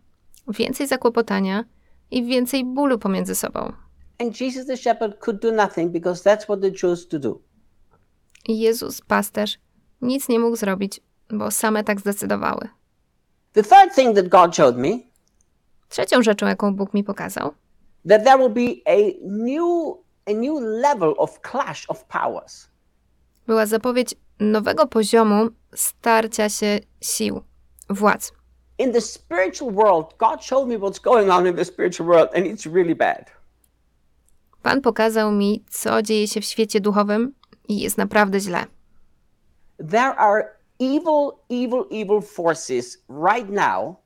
więcej 0.48 0.86
zakłopotania, 0.86 1.64
i 2.10 2.24
więcej 2.24 2.64
bólu 2.64 2.98
pomiędzy 2.98 3.34
sobą. 3.34 3.72
And 4.18 4.40
Jesus 4.40 4.66
the 4.66 4.76
shepherd 4.76 5.18
could 5.18 5.42
do 5.42 5.52
nothing 5.52 5.92
because 5.92 6.30
that's 6.30 6.44
what 6.44 6.60
they 6.60 6.72
chose 6.80 7.08
to 7.08 7.18
do. 7.18 7.40
I 8.48 8.58
Jezus, 8.58 9.00
pasterz, 9.00 9.58
nic 10.02 10.28
nie 10.28 10.38
mógł 10.38 10.56
zrobić, 10.56 11.00
bo 11.30 11.50
same 11.50 11.84
tak 11.84 12.00
zdecydowały. 12.00 12.68
The 13.52 13.62
third 13.62 13.94
thing 13.94 14.16
that 14.16 14.28
God 14.28 14.56
showed 14.56 14.76
me 14.76 14.88
Trzecią 15.88 16.22
rzeczą, 16.22 16.46
jaką 16.46 16.74
Bóg 16.74 16.94
mi 16.94 17.04
pokazał, 17.04 17.54
that 18.08 18.24
there 18.24 18.38
will 18.38 18.50
be 18.50 18.92
a 18.92 18.96
new 19.22 19.96
a 20.26 20.32
new 20.32 20.60
level 20.60 21.14
of 21.18 21.40
clash 21.40 21.90
of 21.90 22.04
powers. 22.04 22.68
była 23.46 23.66
zapowiedź 23.66 24.14
nowego 24.40 24.86
poziomu 24.86 25.48
starcia 25.74 26.48
się 26.48 26.78
sił, 27.00 27.42
władz. 27.90 28.32
In 28.78 28.92
the 28.92 29.00
spiritual 29.00 29.72
world, 29.72 30.14
God 30.18 30.44
showed 30.44 30.68
me 30.68 30.78
what's 30.78 31.02
going 31.02 31.30
on 31.30 31.46
in 31.46 31.56
the 31.56 31.64
spiritual 31.64 32.08
world 32.08 32.28
and 32.34 32.46
it's 32.46 32.74
really 32.74 32.94
bad. 32.94 33.30
Pan 34.62 34.80
pokazał 34.80 35.32
mi, 35.32 35.64
co 35.70 36.02
dzieje 36.02 36.28
się 36.28 36.40
w 36.40 36.44
świecie 36.44 36.80
duchowym 36.80 37.34
i 37.68 37.80
jest 37.80 37.98
naprawdę 37.98 38.40
źle. 38.40 38.66
There 39.90 40.14
are 40.16 40.53
evil, 40.78 41.40
evil, 41.48 41.86
evil 41.90 42.20
forces 42.20 43.04
right 43.08 43.50
now 43.50 43.96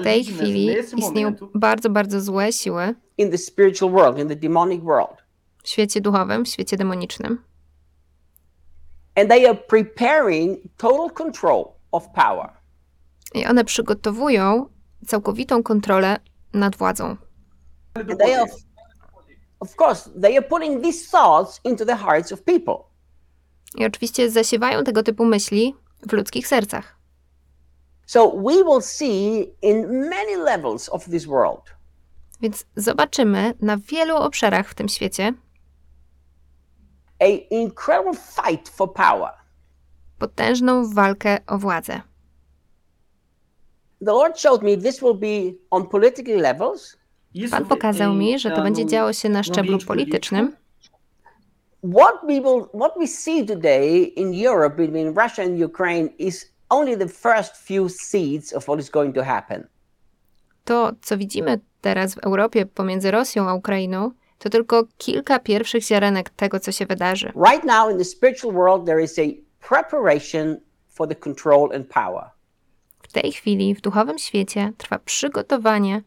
W 0.00 0.02
tej 0.04 0.24
chwili 0.24 0.76
istnieją 0.96 1.34
bardzo, 1.54 1.90
bardzo 1.90 2.20
złe 2.20 2.52
siły 2.52 2.94
in 3.18 3.30
the 3.30 3.38
spiritual 3.38 3.90
world, 3.90 4.18
in 4.18 4.28
the 4.28 4.36
demonic 4.36 4.82
world. 4.82 5.24
w 5.62 5.68
świecie 5.68 6.00
duchowym, 6.00 6.44
w 6.44 6.48
świecie 6.48 6.76
demonicznym. 6.76 7.42
And 9.16 9.28
they 9.28 9.48
are 9.48 9.54
preparing 9.54 10.58
total 10.76 11.10
control 11.10 11.64
of 11.92 12.08
power. 12.14 12.50
I 13.34 13.46
one 13.46 13.64
przygotowują 13.64 14.68
całkowitą 15.06 15.62
kontrolę 15.62 16.16
nad 16.52 16.76
władzą. 16.76 17.16
And 17.94 18.18
they 18.18 18.34
are, 18.34 18.50
of 19.60 19.76
course, 19.80 20.10
they 20.20 20.36
are 20.36 20.48
putting 20.48 20.82
these 20.82 21.10
thoughts 21.10 21.60
into 21.64 21.84
the 21.84 21.96
hearts 21.96 22.32
of 22.32 22.42
people. 22.42 22.93
I 23.74 23.84
oczywiście 23.86 24.30
zasiewają 24.30 24.84
tego 24.84 25.02
typu 25.02 25.24
myśli 25.24 25.74
w 26.08 26.12
ludzkich 26.12 26.48
sercach. 26.48 26.96
So 28.06 28.30
we 28.30 28.54
will 28.64 28.82
see 28.82 29.40
in 29.62 30.08
many 30.08 30.36
levels 30.36 30.88
of 30.88 31.04
this 31.04 31.24
world 31.24 31.74
Więc 32.40 32.66
zobaczymy 32.76 33.54
na 33.60 33.76
wielu 33.76 34.16
obszarach 34.16 34.68
w 34.68 34.74
tym 34.74 34.88
świecie 34.88 35.32
a 37.20 37.26
incredible 37.50 38.14
fight 38.14 38.68
for 38.68 38.92
power. 38.94 39.30
potężną 40.18 40.94
walkę 40.94 41.38
o 41.46 41.58
władzę. 41.58 42.00
The 44.04 44.12
Lord 44.12 44.40
showed 44.40 44.62
me 44.62 44.76
this 44.76 45.00
will 45.00 45.14
be 45.14 45.58
on 45.70 45.86
political 45.86 46.36
levels. 46.36 46.96
Pan 47.50 47.66
pokazał 47.66 48.14
mi, 48.14 48.38
że 48.38 48.50
to 48.50 48.62
będzie 48.62 48.86
działo 48.86 49.12
się 49.12 49.28
na 49.28 49.42
szczeblu 49.42 49.78
politycznym. 49.78 50.56
What 51.84 52.26
we 52.26 52.40
will, 52.40 52.70
what 52.72 52.96
we 52.96 53.06
see 53.06 53.44
today 53.44 54.04
in 54.16 54.32
Europe 54.32 54.76
between 54.76 55.12
Russia 55.12 55.42
and 55.42 55.58
Ukraine 55.58 56.08
is 56.18 56.50
only 56.70 56.96
the 56.96 57.08
first 57.08 57.56
few 57.56 57.90
seeds 57.90 58.54
of 58.54 58.66
what 58.68 58.80
is 58.80 58.88
going 58.90 59.12
to 59.14 59.22
happen. 59.24 59.68
To, 60.64 60.92
co 61.02 61.16
widzimy 61.16 61.60
teraz 61.80 62.14
w 62.14 62.18
Europie 62.18 62.66
pomiędzy 62.66 63.10
Rosją 63.10 63.48
a 63.48 63.54
Ukrainą, 63.54 64.10
to 64.38 64.50
tylko 64.50 64.84
kilka 64.98 65.38
pierwszych 65.38 65.82
ziarenek 65.82 66.30
tego, 66.30 66.60
co 66.60 66.72
się 66.72 66.86
wydarzy. 66.86 67.32
Right 67.50 67.64
now 67.64 67.90
in 67.90 67.98
the 67.98 68.04
spiritual 68.04 68.54
world, 68.54 68.86
there 68.86 69.02
is 69.02 69.18
a 69.18 69.22
preparation 69.68 70.56
for 70.88 71.08
the 71.08 71.14
control 71.14 71.72
and 71.74 71.88
power. 71.88 72.30
W 73.02 73.12
tej 73.12 73.32
chwili 73.32 73.74
w 73.74 73.80
duchowym 73.80 74.18
świecie 74.18 74.72
trwa 74.78 74.98
przygotowanie 74.98 76.02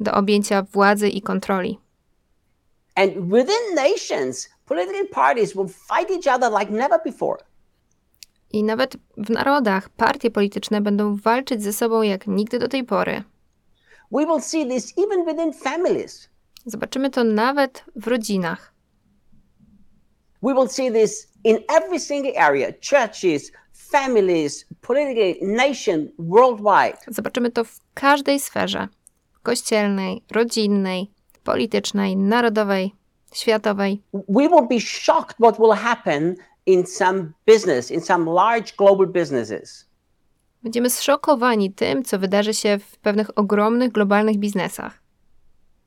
do 0.00 0.12
objęcia 0.12 0.62
władzy 0.62 1.08
i 1.08 1.22
kontroli. 1.22 1.78
And 2.94 3.12
within 3.14 3.74
nations, 3.74 4.48
political 4.72 5.06
parties 5.08 5.54
will 5.54 5.68
fight 5.68 6.10
each 6.10 6.26
other 6.26 6.50
like 6.50 6.72
never 6.72 6.98
before. 7.04 7.38
I 8.52 8.62
nawet 8.62 8.96
w 9.16 9.30
narodach 9.30 9.88
partie 9.88 10.30
polityczne 10.30 10.80
będą 10.80 11.16
walczyć 11.16 11.62
ze 11.62 11.72
sobą 11.72 12.02
jak 12.02 12.26
nigdy 12.26 12.58
do 12.58 12.68
tej 12.68 12.84
pory. 12.84 13.22
We 14.10 14.26
will 14.26 14.40
see 14.40 14.66
this 14.66 14.92
even 14.98 15.24
within 15.24 15.52
families. 15.52 16.28
Zobaczymy 16.66 17.10
to 17.10 17.24
nawet 17.24 17.84
w 17.96 18.06
rodzinach. 18.06 18.72
We 20.42 20.54
will 20.54 20.68
see 20.68 20.92
this 20.92 21.28
in 21.44 21.58
every 21.68 22.00
single 22.00 22.32
area 22.36 22.72
churches, 22.90 23.52
families, 23.72 24.66
political, 24.80 25.48
nation, 25.48 26.08
worldwide. 26.18 26.98
Zobaczymy 27.08 27.50
to 27.50 27.64
w 27.64 27.80
każdej 27.94 28.40
sferze 28.40 28.88
kościelnej, 29.42 30.24
rodzinnej, 30.30 31.10
politycznej, 31.44 32.16
narodowej, 32.16 32.94
światowej. 33.32 34.02
We 34.12 34.48
will 34.48 34.68
be 34.68 34.80
shocked 34.80 35.36
what 35.40 35.58
will 35.58 35.72
happen 35.72 36.36
in 36.66 36.86
some 36.86 37.32
business, 37.46 37.90
in 37.90 38.00
some 38.00 38.30
large 38.30 38.72
global 38.76 39.06
businesses. 39.06 39.86
Będziemy 40.62 40.90
zszokowani 40.90 41.72
tym, 41.72 42.04
co 42.04 42.18
wydarzy 42.18 42.54
się 42.54 42.78
w 42.78 42.98
pewnych 42.98 43.38
ogromnych 43.38 43.92
globalnych 43.92 44.38
biznesach. 44.38 45.02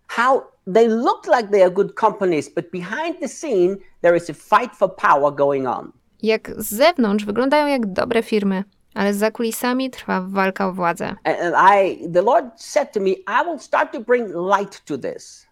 How 0.07 0.41
they 0.73 0.87
look 0.87 1.27
like 1.27 1.47
they 1.51 1.63
are 1.63 1.71
good 1.71 1.93
companies, 1.93 2.49
but 2.49 2.71
behind 2.71 3.19
the 3.19 3.27
scene, 3.27 3.77
there 4.01 4.17
is 4.17 4.29
a 4.29 4.33
fight 4.33 4.75
for 4.75 4.95
power 4.95 5.35
going 5.35 5.67
on. 5.67 5.91
Jak 6.23 6.51
z 6.57 6.69
zewnątrz 6.69 7.25
wyglądają 7.25 7.67
jak 7.67 7.85
dobre 7.85 8.23
firmy, 8.23 8.63
ale 8.93 9.13
za 9.13 9.31
kulisami 9.31 9.89
trwa 9.89 10.21
walka 10.21 10.67
o 10.67 10.73
władzę. 10.73 11.15
And, 11.23 11.55
I, 11.75 12.09
the 12.11 12.21
Lord 12.21 12.45
said 12.55 12.91
to 12.93 12.99
me, 12.99 13.09
I 13.09 13.45
will 13.45 13.59
start 13.59 13.91
to 13.91 13.99
bring 13.99 14.27
light 14.57 14.85
to 14.85 14.97
this. 14.97 15.47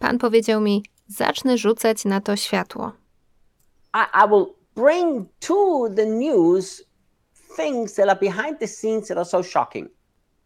Pan 0.00 0.18
powiedział 0.18 0.60
mi: 0.60 0.84
Zacznę 1.06 1.58
rzucać 1.58 2.04
na 2.04 2.20
to 2.20 2.36
światło. 2.36 2.92
I, 3.94 4.24
I 4.24 4.28
will 4.30 4.46
bring 4.74 5.28
to 5.40 5.88
the 5.96 6.06
news 6.06 6.82
things 7.56 7.94
that 7.94 8.08
are 8.08 8.20
behind 8.20 8.58
the 8.60 8.68
scenes 8.68 9.08
that 9.08 9.18
are 9.18 9.24
so 9.24 9.42
shocking. 9.42 9.88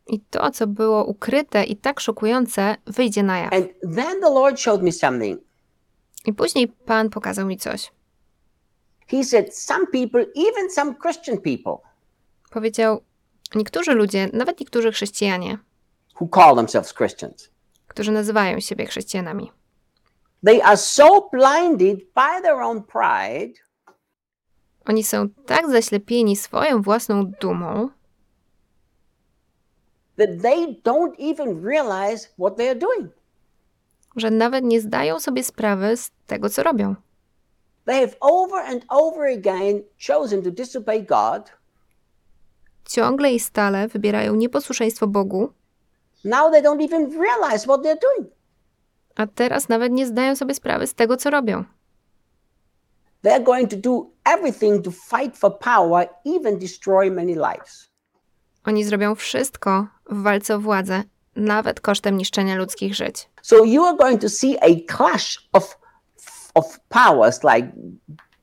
I 0.06 0.20
to, 0.20 0.50
co 0.50 0.66
było 0.66 1.04
ukryte 1.04 1.64
i 1.64 1.76
tak 1.76 2.00
szokujące, 2.00 2.76
wyjdzie 2.86 3.22
na 3.22 3.38
jaw. 3.38 3.52
And 3.52 3.66
then 3.96 4.20
the 4.20 4.30
Lord 4.30 4.60
showed 4.60 4.82
me 4.82 4.92
something. 4.92 5.40
I 6.26 6.32
później 6.32 6.68
Pan 6.68 7.10
pokazał 7.10 7.46
mi 7.46 7.56
coś. 7.56 7.92
He 9.06 9.24
said, 9.24 9.56
Some 9.56 9.86
people, 9.86 10.20
even 10.20 10.70
some 10.70 10.94
Christian 10.94 11.38
people 11.38 11.94
Powiedział: 12.50 13.00
Niektórzy 13.54 13.92
ludzie, 13.94 14.30
nawet 14.32 14.60
niektórzy 14.60 14.92
chrześcijanie, 14.92 15.58
who 16.20 16.28
call 16.34 16.56
themselves 16.56 16.94
Christians, 16.94 17.50
którzy 17.94 18.12
nazywają 18.12 18.60
siebie 18.60 18.86
chrześcijanami, 18.86 19.52
they 20.46 20.64
are 20.64 20.76
so 20.76 21.28
blinded 21.32 21.98
by 22.14 22.42
their 22.42 22.60
own 22.60 22.82
pride 22.82 23.64
oni 24.84 25.04
są 25.04 25.28
tak 25.46 25.70
zaślepieni 25.70 26.36
swoją 26.36 26.82
własną 26.82 27.26
dumą, 27.40 27.88
that 30.16 30.42
they 30.42 30.82
don't 30.84 31.14
even 31.18 31.66
realize 31.66 32.28
what 32.38 32.56
they 32.56 32.70
are 32.70 32.78
doing. 32.78 33.12
że 34.16 34.30
nawet 34.30 34.64
nie 34.64 34.80
zdają 34.80 35.20
sobie 35.20 35.44
sprawy 35.44 35.96
z 35.96 36.10
tego, 36.26 36.50
co 36.50 36.62
robią. 36.62 36.94
They 37.84 38.00
have 38.00 38.16
over 38.20 38.60
and 38.60 38.84
over 38.88 39.38
again 39.38 39.82
chosen 40.08 40.42
to 40.42 40.50
disobey 40.50 41.02
God. 41.02 41.52
Ciągle 42.84 43.32
i 43.32 43.40
stale 43.40 43.88
wybierają 43.88 44.34
nieposłuszeństwo 44.34 45.06
Bogu, 45.06 45.52
Now 46.24 46.50
they 46.50 46.62
don't 46.62 46.80
even 46.82 47.10
realize 47.20 47.66
what 47.66 47.82
they're 47.82 48.00
doing. 48.00 48.30
a 49.16 49.26
teraz 49.26 49.68
nawet 49.68 49.92
nie 49.92 50.06
zdają 50.06 50.36
sobie 50.36 50.54
sprawy 50.54 50.86
z 50.86 50.94
tego, 50.94 51.16
co 51.16 51.30
robią. 51.30 51.64
They're 53.24 53.42
going 53.42 53.70
to 53.70 53.76
do 53.76 54.10
everything 54.24 54.84
to 54.84 54.90
fight 54.90 55.36
for 55.36 55.58
power, 55.58 56.08
even 56.24 56.58
destroy 56.58 57.10
many 57.10 57.34
lives. 57.34 57.88
Oni 58.64 58.84
zrobią 58.84 59.14
wszystko 59.14 59.86
w 60.10 60.22
walce 60.22 60.54
o 60.54 60.58
władzę, 60.60 61.02
nawet 61.36 61.80
kosztem 61.80 62.16
niszczenia 62.16 62.56
ludzkich 62.56 62.94
żyć. 62.94 63.28
So 63.42 63.64
you 63.64 63.84
are 63.84 63.96
going 63.96 64.20
to 64.20 64.28
see 64.28 64.56
a 64.60 64.96
clash 64.96 65.48
of, 65.52 65.78
of 66.54 66.80
powers, 66.88 67.40
like 67.44 67.68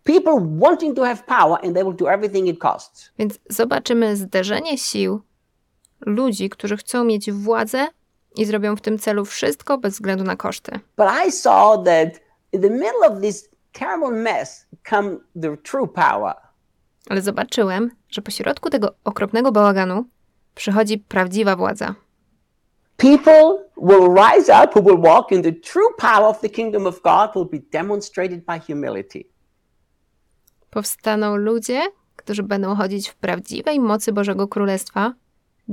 people 0.03 0.33
wanting 0.59 0.95
to 0.95 1.03
have 1.05 1.23
power 1.25 1.59
and 1.63 1.73
they 1.73 1.83
will 1.83 1.95
do 1.95 2.09
everything 2.09 2.47
it 2.47 2.59
costs. 2.59 3.11
Więc 3.17 3.39
zobaczymy 3.49 4.15
zderzenie 4.15 4.77
sił 4.77 5.21
ludzi, 6.05 6.49
którzy 6.49 6.77
chcą 6.77 7.03
mieć 7.03 7.31
władzę 7.31 7.87
i 8.35 8.45
zrobią 8.45 8.75
w 8.75 8.81
tym 8.81 8.99
celu 8.99 9.25
wszystko 9.25 9.77
bez 9.77 9.93
względu 9.93 10.23
na 10.23 10.35
koszty. 10.35 10.71
But 10.97 11.07
I 11.27 11.31
saw 11.31 11.85
that 11.85 12.09
in 12.51 12.61
the 12.61 12.69
middle 12.69 13.07
of 13.09 13.21
this 13.21 13.49
terrible 13.71 14.11
mess 14.11 14.67
come 14.89 15.17
the 15.41 15.57
true 15.57 15.87
power. 15.87 16.33
Ale 17.09 17.21
zobaczyłem, 17.21 17.91
że 18.09 18.21
pośrodku 18.21 18.69
tego 18.69 18.95
okropnego 19.03 19.51
bałaganu 19.51 20.05
przychodzi 20.55 20.97
prawdziwa 20.97 21.55
władza. 21.55 21.95
People 22.97 23.65
will 23.77 24.13
rise 24.15 24.53
up 24.63 24.73
who 24.75 24.81
will 24.81 25.01
walk 25.01 25.31
in 25.31 25.43
the 25.43 25.51
true 25.51 25.93
power 25.97 26.23
of 26.23 26.39
the 26.41 26.49
kingdom 26.49 26.87
of 26.87 27.01
God 27.01 27.31
will 27.35 27.61
be 27.61 27.67
demonstrated 27.71 28.45
by 28.45 28.59
humility. 28.59 29.23
Powstaną 30.69 31.35
ludzie, 31.35 31.81
którzy 32.15 32.43
będą 32.43 32.75
chodzić 32.75 33.09
w 33.09 33.15
prawdziwej 33.15 33.79
mocy 33.79 34.13
Bożego 34.13 34.47
Królestwa, 34.47 35.13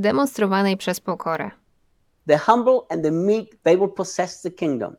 demonstrowanej 0.01 0.77
przez 0.77 1.01
pokorę. 1.01 1.51
the 2.27 2.39
humble 2.39 2.81
and 2.91 3.03
the 3.03 3.11
meek, 3.11 3.63
they 3.63 3.77
will 3.77 3.89
possess 3.89 4.43
the 4.43 4.51
kingdom. 4.51 4.97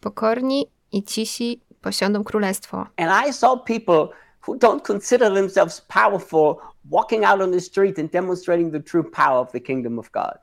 Pokorni 0.00 0.66
i 0.92 1.02
cisi 1.02 1.60
posiądą 1.80 2.24
królestwo. 2.24 2.86
And 2.96 3.28
I 3.28 3.32
saw 3.32 3.56
people 3.64 4.08
who 4.48 4.56
don't 4.58 4.80
consider 4.86 5.34
themselves 5.34 5.80
powerful 5.80 6.56
walking 6.90 7.24
out 7.24 7.40
on 7.40 7.52
the 7.52 7.60
street 7.60 7.98
and 7.98 8.10
demonstrating 8.10 8.72
the 8.72 8.80
true 8.80 9.10
power 9.10 9.38
of 9.46 9.52
the 9.52 9.60
kingdom 9.60 9.98
of 9.98 10.10
God. 10.10 10.38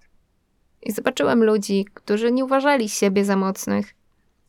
I 0.82 0.92
zobaczyłem 0.92 1.44
ludzi, 1.44 1.86
którzy 1.94 2.32
nie 2.32 2.46
uważali 2.46 2.90
siebie 2.90 3.26
za 3.26 3.36
mocnych, 3.36 3.94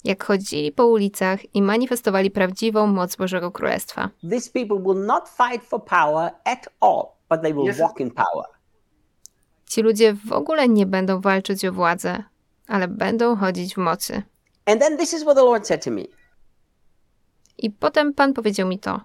jak 0.04 0.24
chodzili 0.24 0.72
po 0.72 0.86
ulicach 0.86 1.54
i 1.54 1.62
manifestowali 1.62 2.30
prawdziwą 2.30 2.86
moc 2.86 3.16
Bożego 3.16 3.50
Królestwa. 3.50 4.10
These 4.30 4.50
people 4.50 4.78
will 4.92 5.06
not 5.06 5.28
fight 5.28 5.64
for 5.64 5.84
power 5.84 6.30
at 6.44 6.68
all, 6.80 7.02
but 7.30 7.42
they 7.42 7.54
will 7.54 7.66
Yes. 7.66 7.78
walk 7.80 8.00
in 8.00 8.10
power. 8.10 8.44
Ci 9.72 9.82
ludzie 9.82 10.14
w 10.14 10.32
ogóle 10.32 10.68
nie 10.68 10.86
będą 10.86 11.20
walczyć 11.20 11.64
o 11.64 11.72
władzę, 11.72 12.24
ale 12.66 12.88
będą 12.88 13.36
chodzić 13.36 13.74
w 13.74 13.78
mocy. 13.78 14.22
And 14.66 14.80
then 14.80 14.98
this 14.98 15.14
is 15.14 15.22
what 15.22 15.36
the 15.36 15.42
Lord 15.42 15.66
said 15.66 15.84
to 15.84 15.90
me 15.90 16.02
I 17.58 17.70
potem 17.70 18.14
Pan 18.14 18.32
powiedział 18.32 18.68
mi 18.68 18.78
to, 18.78 19.00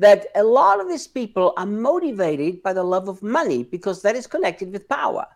that 0.00 0.18
a 0.34 0.42
lot 0.42 0.80
of 0.80 0.88
these 0.88 1.10
people 1.10 1.50
are 1.56 1.70
motivated 1.70 2.62
by 2.62 2.74
the 2.74 2.82
love 2.82 3.08
of 3.08 3.22
money 3.22 3.64
because 3.64 4.02
that 4.02 4.16
is 4.16 4.28
connected 4.28 4.70
with 4.70 4.86
power. 4.86 5.26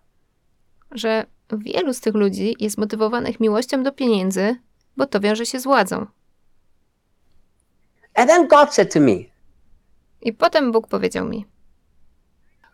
że 0.91 1.27
wielu 1.53 1.95
z 1.95 2.01
tych 2.01 2.15
ludzi 2.15 2.57
jest 2.61 2.79
motywowanych 2.79 3.41
miłością 3.41 3.83
do 3.83 3.93
pieniędzy, 3.93 4.57
bo 4.97 5.07
to 5.07 5.21
wiąże 5.21 5.47
się 5.47 5.61
z 5.61 5.65
władzą. 5.65 6.07
And 8.15 8.31
then 8.31 8.49
God 8.49 8.75
said 8.75 8.93
to 8.93 9.01
me, 9.01 9.17
I 10.21 10.33
potem 10.33 10.73
Bóg 10.73 10.89
powiedział 10.89 11.29
mi: 11.29 11.47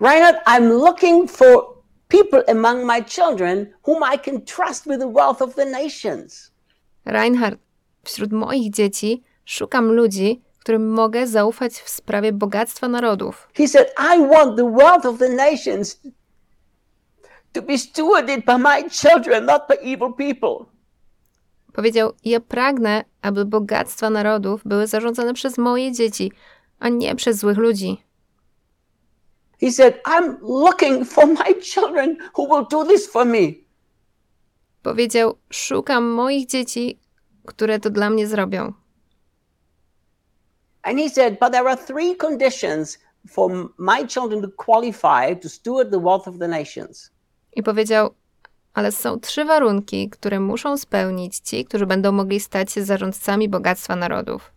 Reinhard, 0.01 0.47
I'm 0.47 0.69
looking 0.69 1.31
for 1.31 1.74
people 2.17 2.43
among 2.49 2.87
my 2.87 3.05
children 3.05 3.67
whom 3.83 4.03
I 4.15 4.19
can 4.19 4.45
trust 4.45 4.87
with 4.87 5.01
the 5.01 5.09
wealth 5.09 5.43
of 5.43 5.55
the 5.55 5.65
nations. 5.65 6.53
Reinhard, 7.05 7.59
wśród 8.05 8.33
moich 8.33 8.71
dzieci 8.71 9.23
szukam 9.45 9.93
ludzi, 9.93 10.43
którym 10.59 10.93
mogę 10.93 11.27
zaufać 11.27 11.73
w 11.73 11.89
sprawie 11.89 12.33
bogactwa 12.33 12.89
narodów. 12.89 13.49
He 13.55 13.69
said, 13.69 13.95
I 13.99 14.29
want 14.29 14.57
the 14.57 14.71
wealth 14.71 15.07
of 15.07 15.19
the 15.19 15.29
nations 15.29 16.01
to 17.53 17.63
be 17.63 17.79
stewarded 17.79 18.45
by 18.45 18.59
my 18.59 18.91
children, 18.91 19.45
not 19.45 19.63
by 19.69 19.75
evil 19.75 20.13
people. 20.13 20.67
Powiedział: 21.73 22.13
Ja 22.25 22.41
pragnę, 22.41 23.05
aby 23.23 23.45
bogactwa 23.45 24.11
narodów 24.11 24.63
były 24.65 24.87
zarządzane 24.87 25.35
przez 25.35 25.59
moje 25.59 25.93
dzieci, 25.93 26.33
a 26.79 26.89
nie 26.89 27.15
przez 27.15 27.39
złych 27.39 27.59
ludzi. 27.59 28.03
He 29.61 29.73
said, 29.73 30.01
I'm 30.07 30.39
looking 30.43 31.05
for 31.05 31.27
my 31.27 31.55
children 31.63 32.17
who 32.37 32.49
will 32.49 32.67
do 32.71 32.85
this 32.85 33.07
for 33.07 33.25
me. 33.25 33.53
Powiedział: 34.83 35.39
Szukam 35.51 36.05
moich 36.05 36.47
dzieci, 36.47 36.99
które 37.47 37.81
to 37.81 37.91
dla 37.91 38.11
mnie 38.11 38.27
zrobią. 38.27 38.73
And 40.83 40.99
he 40.99 41.11
said, 41.11 41.39
But 41.41 41.53
there 41.53 41.69
are 41.69 41.77
three 41.77 42.17
conditions 42.17 42.99
for 43.31 43.71
my 43.79 44.07
children 44.09 44.43
to 44.43 44.49
qualify 44.49 45.37
to 45.43 45.49
steward 45.49 45.91
the 45.91 46.01
wealth 46.01 46.29
of 46.29 46.39
the 46.39 46.49
nations. 46.49 47.11
I 47.57 47.63
powiedział: 47.63 48.15
Ale 48.75 48.93
są 48.93 49.21
trzy 49.21 49.45
warunki, 49.45 50.11
które 50.11 50.41
muszą 50.41 50.79
spełnić 50.79 51.39
ci, 51.39 51.65
którzy 51.65 51.87
będą 51.87 52.13
mogli 52.13 52.41
stać 52.41 52.73
się 52.73 52.85
zarządcami 52.85 53.49
bogactwa 53.49 53.97
narodów. 53.97 54.53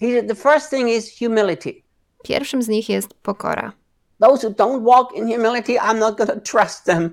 He 0.00 0.06
said, 0.06 0.28
The 0.28 0.34
first 0.34 0.70
thing 0.70 0.88
is 0.88 1.18
humility. 1.18 1.82
Pierwszym 2.24 2.62
z 2.62 2.68
nich 2.68 2.88
jest 2.88 3.14
pokora. 3.14 3.72
Those 4.22 4.46
who 4.46 4.54
don't 4.54 4.84
walk 4.84 5.16
in 5.16 5.26
humility, 5.26 5.78
I'm 5.78 5.98
not 5.98 6.16
going 6.16 6.30
to 6.30 6.40
trust 6.40 6.84
them. 6.84 7.10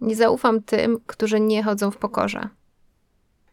Nie 0.00 0.16
zaufam 0.16 0.62
tym, 0.62 1.00
którzy 1.06 1.40
nie 1.40 1.62
chodzą 1.62 1.90
w 1.90 1.96
pokorze. 1.96 2.48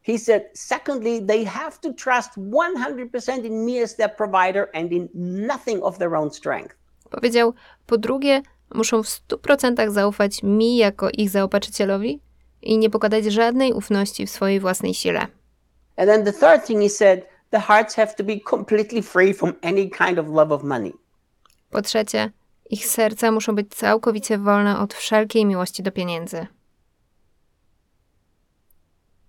He 0.02 0.18
said, 0.18 0.44
Secondly, 0.54 1.26
they 1.28 1.46
have 1.46 1.80
to 1.82 1.94
trust 1.94 2.32
100% 2.38 3.46
in 3.46 3.66
me 3.66 3.84
as 3.84 3.96
their 3.96 4.16
provider 4.16 4.70
and 4.74 4.92
in 4.92 5.10
nothing 5.48 5.84
of 5.84 5.98
their 5.98 6.16
own 6.16 6.32
strength. 6.32 6.76
Powiedział: 7.10 7.54
Po 7.86 7.98
drugie, 7.98 8.42
muszą 8.74 9.04
w 9.04 9.08
100% 9.08 9.92
zaufać 9.92 10.44
mi 10.44 10.78
jako 10.78 11.10
ich 11.10 11.30
zaopatrzycielowi 11.30 12.22
i 12.62 12.78
nie 12.78 12.90
pokładać 12.90 13.26
żadnej 13.26 13.74
ufności 13.74 14.26
w 14.26 14.30
swojej 14.30 14.60
własnej 14.60 14.94
sile. 14.94 15.20
And 15.98 16.10
then 16.10 16.26
the 16.26 16.34
third 16.34 16.66
thing 16.66 16.82
he 16.82 16.90
said, 16.90 17.26
the 17.52 17.60
hearts 17.60 17.96
have 17.96 18.16
to 18.16 18.24
be 18.24 18.40
completely 18.50 19.02
free 19.02 19.34
from 19.34 19.54
any 19.62 19.90
kind 19.90 20.20
of 20.20 20.28
love 20.28 20.52
of 20.52 20.64
money. 20.64 20.94
Po 21.70 21.82
trzecie, 21.82 22.32
ich 22.70 22.86
serca 22.86 23.32
muszą 23.32 23.56
być 23.56 23.76
całkowicie 23.76 24.38
wolne 24.38 24.80
od 24.80 24.94
wszelkiej 24.94 25.46
miłości 25.46 25.84
do 25.84 25.92
pieniędzy. 25.92 26.48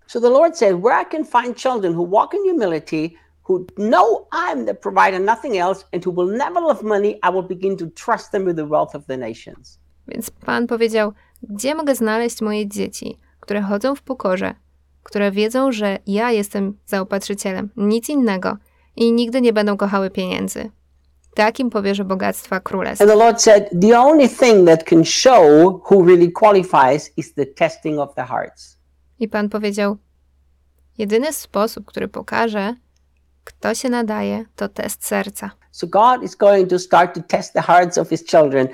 So 0.07 0.21
the 0.21 0.31
Lord 0.31 0.59
said, 0.59 0.81
Where 0.81 1.03
I 1.03 1.05
can 1.05 1.25
find 1.25 1.57
children 1.57 1.95
who 1.95 2.11
walk 2.11 2.35
in 2.35 2.41
humility, 2.51 3.15
who 3.49 3.65
know 3.77 4.27
I'm 4.33 4.67
the 4.67 4.75
provider, 4.75 5.21
nothing 5.21 5.57
else, 5.57 5.85
and 5.93 6.07
who 6.07 6.13
will 6.13 6.37
never 6.37 6.61
love 6.61 6.83
money, 6.83 7.19
I 7.23 7.31
will 7.31 7.49
begin 7.49 7.77
to 7.77 7.87
trust 7.87 8.33
them 8.33 8.45
with 8.45 8.57
the 8.57 8.67
wealth 8.67 8.95
of 8.95 9.07
the 9.07 9.17
nations. 9.17 9.79
Więc 10.09 10.31
Pan 10.31 10.67
powiedział: 10.67 11.13
Gdzie 11.43 11.75
mogę 11.75 11.95
znaleźć 11.95 12.41
moje 12.41 12.69
dzieci, 12.69 13.19
które 13.41 13.63
chodzą 13.63 13.95
w 13.95 14.03
pokorze, 14.03 14.55
które 15.03 15.31
wiedzą, 15.31 15.73
że 15.73 15.99
ja 16.07 16.31
jestem 16.31 16.79
zaopatrzycielem, 16.87 17.71
nic 17.77 18.09
innego 18.09 18.57
i 18.97 19.13
nigdy 19.13 19.41
nie 19.41 19.53
będą 19.53 19.77
kochały 19.77 20.11
pieniędzy? 20.11 20.71
Takim 21.35 21.71
powierzę 21.71 22.05
bogactwa 22.05 22.61
królestw. 22.61 23.03
And 23.03 23.11
the 23.11 23.17
Lord 23.17 23.43
said, 23.43 23.71
The 23.81 23.99
only 23.99 24.29
thing 24.29 24.67
that 24.67 24.85
can 24.85 25.05
show 25.05 25.43
who 25.91 26.05
really 26.07 26.33
qualifies 26.33 27.11
is 27.17 27.35
the 27.35 27.47
testing 27.47 27.99
of 27.99 28.15
the 28.15 28.25
hearts. 28.25 28.79
I 29.19 29.29
Pan 29.29 29.49
powiedział: 29.49 29.97
Jedyny 30.99 31.33
sposób, 31.33 31.87
który 31.87 32.09
pokaże, 32.09 32.75
kto 33.45 33.75
się 33.75 33.89
nadaje, 33.89 34.45
to 34.57 34.69
test 34.69 35.07
serca. 35.07 35.51
So 35.71 35.87
God 35.87 36.23
is 36.23 36.37
going 36.37 36.71
to 36.71 36.79
start 36.79 37.15
to 37.15 37.23
test 37.23 37.53
the 37.53 37.61
hearts 37.61 37.99
of 37.99 38.09
his 38.09 38.25
children 38.25 38.69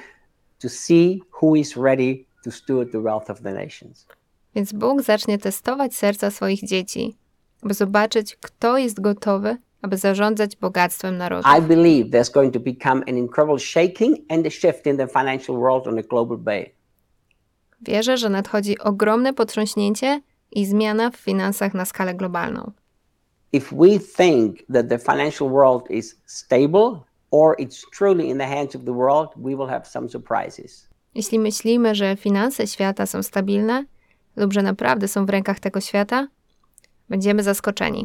to 0.59 0.69
see 0.69 1.23
who 1.43 1.57
is 1.57 1.77
ready 1.77 2.27
to 2.45 2.51
steward 2.51 2.93
the 2.93 3.01
wealth 3.01 3.31
of 3.31 3.41
the 3.41 3.53
nations. 3.53 4.07
Więc 4.55 4.73
Bóg 4.73 5.03
zacznie 5.03 5.39
testować 5.39 5.97
serca 5.97 6.31
swoich 6.31 6.65
dzieci, 6.65 7.17
by 7.63 7.75
zobaczyć, 7.75 8.37
kto 8.37 8.79
jest 8.79 9.01
gotowy, 9.01 9.57
aby 9.87 9.97
zarządzać 9.97 10.57
bogactwem 10.57 11.17
narodu. 11.17 11.49
I 11.59 11.63
believe 11.63 12.11
there's 12.11 12.33
going 12.33 12.55
to 12.55 12.61
become 12.61 13.03
an 13.09 13.17
incredible 13.17 13.59
shaking 13.59 14.17
and 14.29 14.47
a 14.47 14.51
shift 14.51 14.87
in 14.87 14.97
the 14.97 15.07
financial 15.07 15.57
world 15.57 15.87
on 15.87 15.99
a 15.99 16.03
global 16.03 16.39
bay. 16.39 16.71
Wierzę, 17.81 18.17
że 18.17 18.29
nadchodzi 18.29 18.79
ogromne 18.79 19.33
potrząśnięcie 19.33 20.21
i 20.53 20.67
zmiana 20.67 21.11
w 21.11 21.17
finansach 21.17 21.75
na 21.75 21.85
skalę 21.85 22.15
globalną. 22.15 22.73
If 23.53 23.77
we 23.77 23.99
think 23.99 24.59
that 24.73 24.89
the 24.89 24.99
financial 24.99 25.51
world 25.51 25.91
is 25.91 26.17
stable 26.27 27.01
or 27.31 27.57
it's 27.59 27.91
truly 27.99 28.25
in 28.25 28.39
the 28.39 28.47
hands 28.47 28.77
of 28.77 28.85
the 28.85 28.95
world, 28.95 29.29
we 29.37 29.57
will 29.57 29.69
have 29.69 29.85
some 29.85 30.09
surprises. 30.09 30.89
Jeśli 31.15 31.39
myślimy, 31.39 31.95
że 31.95 32.17
finanse 32.17 32.67
świata 32.67 33.07
są 33.07 33.23
stabilne 33.23 33.85
lub 34.37 34.53
że 34.53 34.63
naprawdę 34.63 35.09
są 35.09 35.27
w 35.27 35.31
rękach 35.31 35.61
tego 35.61 35.81
świata, 35.81 36.29
będziemy 37.09 37.43
zaskoczeni. 37.43 38.05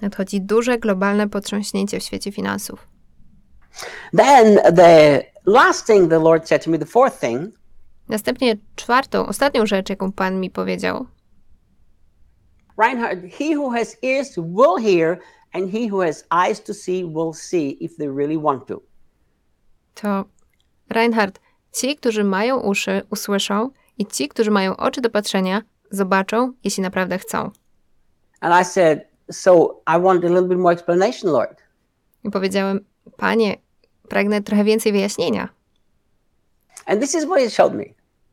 Nadchodzi 0.00 0.40
duże 0.40 0.78
globalne 0.78 1.28
potrząśnięcie 1.28 2.00
w 2.00 2.02
świecie 2.02 2.32
finansów. 2.32 2.88
Then 4.16 4.58
the 4.76 5.22
last 5.46 5.86
thing 5.86 6.10
the 6.10 6.18
Lord 6.18 6.48
said 6.48 6.64
to 6.64 6.70
me, 6.70 6.78
the 6.78 6.86
fourth 6.86 7.20
thing, 7.20 7.54
Następnie 8.08 8.56
czwartą, 8.76 9.26
ostatnią 9.26 9.66
rzecz, 9.66 9.90
jaką 9.90 10.12
Pan 10.12 10.40
mi 10.40 10.50
powiedział, 10.50 11.06
Reinhard, 12.78 13.18
he 13.38 13.56
who 13.56 13.70
has 13.70 13.96
ears 14.02 14.36
will 14.36 14.76
hear, 14.82 15.18
and 15.52 15.72
he 15.72 15.88
who 15.90 16.00
has 16.00 16.24
eyes 16.30 16.62
to 16.62 16.74
see 16.74 17.04
will 17.04 17.32
see 17.32 17.76
if 17.80 17.96
they 17.96 18.08
really 18.08 18.38
want 18.38 18.66
to. 18.66 18.82
to 19.94 20.24
Reinhard, 20.90 21.40
ci, 21.72 21.96
którzy 21.96 22.24
mają 22.24 22.60
uszy, 22.60 23.02
usłyszą 23.10 23.70
i 23.98 24.06
ci, 24.06 24.28
którzy 24.28 24.50
mają 24.50 24.76
oczy 24.76 25.00
do 25.00 25.10
patrzenia, 25.10 25.62
zobaczą, 25.90 26.52
jeśli 26.64 26.82
naprawdę 26.82 27.18
chcą. 27.18 27.50
And 28.40 28.62
I 28.62 28.64
said, 28.64 29.00
So 29.30 29.80
I 29.86 30.00
want 30.02 30.24
a 30.24 30.28
little 30.28 30.48
bit 30.48 30.58
more 30.58 30.74
explanation, 30.74 31.32
Lord. 31.32 31.62
I 32.24 32.30
powiedziałem, 32.30 32.80
Panie, 33.16 33.56
pragnę 34.08 34.42
trochę 34.42 34.64
więcej 34.64 34.92
wyjaśnienia. 34.92 35.48
And 36.86 37.00
this 37.00 37.14
is 37.14 37.24
what 37.24 37.40
he 37.40 37.50
showed 37.50 37.74
me. 37.74 37.84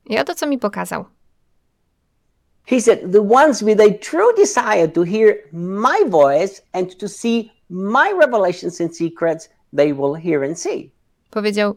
I 0.06 0.19
oto, 0.19 0.36
co 0.36 0.47
mi 0.47 0.58
pokazał. 0.58 1.06
He 2.65 2.82
said, 2.82 3.12
The 3.12 3.21
ones 3.21 3.63
with 3.63 3.82
a 3.82 3.91
true 3.99 4.34
desire 4.38 4.88
to 4.88 5.04
hear 5.04 5.36
my 5.52 6.10
voice 6.10 6.62
and 6.73 6.97
to 6.97 7.10
see 7.10 7.52
my 7.69 8.13
revelations 8.19 8.82
and 8.82 8.95
secrets, 8.95 9.49
they 9.76 9.93
will 9.93 10.13
hear 10.15 10.43
and 10.43 10.60
see. 10.60 10.91
Powiedział, 11.30 11.76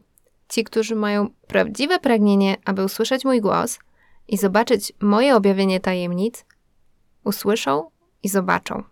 ci, 0.48 0.64
którzy 0.64 0.94
mają 0.94 1.30
prawdziwe 1.46 1.98
pragnienie, 1.98 2.56
aby 2.64 2.84
usłyszeć 2.84 3.24
mój 3.24 3.40
głos 3.40 3.78
i 4.28 4.36
zobaczyć 4.36 4.92
moje 5.00 5.36
objawienie 5.36 5.80
tajemnic, 5.80 6.44
usłyszą 7.24 7.90
i 8.22 8.28
zobaczą. 8.28 8.82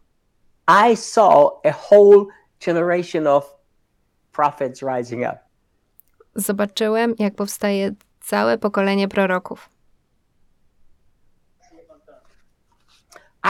I 0.91 0.97
saw 0.97 1.51
a 1.65 1.73
whole 1.91 2.25
generation 2.67 3.27
of 3.27 3.55
prophets 4.33 4.83
rising 4.83 5.23
up. 5.23 5.39
zobaczyłem, 6.35 7.15
jak 7.19 7.35
powstaje 7.35 7.91
całe 8.21 8.59
pokolenie 8.59 9.09
proroków. 9.09 9.69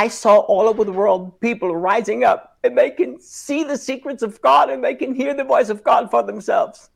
I 0.06 0.10
saw 0.10 0.44
all 0.48 0.68
over 0.68 0.86
the 0.86 0.92
world 0.92 1.38
people 1.40 1.68
rising 1.94 2.24
up 2.24 2.40
and 2.64 2.76
they 2.76 2.90
can 2.90 3.20
see 3.20 3.64
the 3.64 3.78
secrets 3.78 4.22
of 4.22 4.40
God 4.40 4.70
and 4.70 4.82
they 4.82 4.96
can 4.96 5.14
hear 5.14 5.36
the 5.36 5.44
voice 5.44 5.72
of 5.72 5.82
God 5.82 6.10
for 6.10 6.26
themselves. 6.26 6.90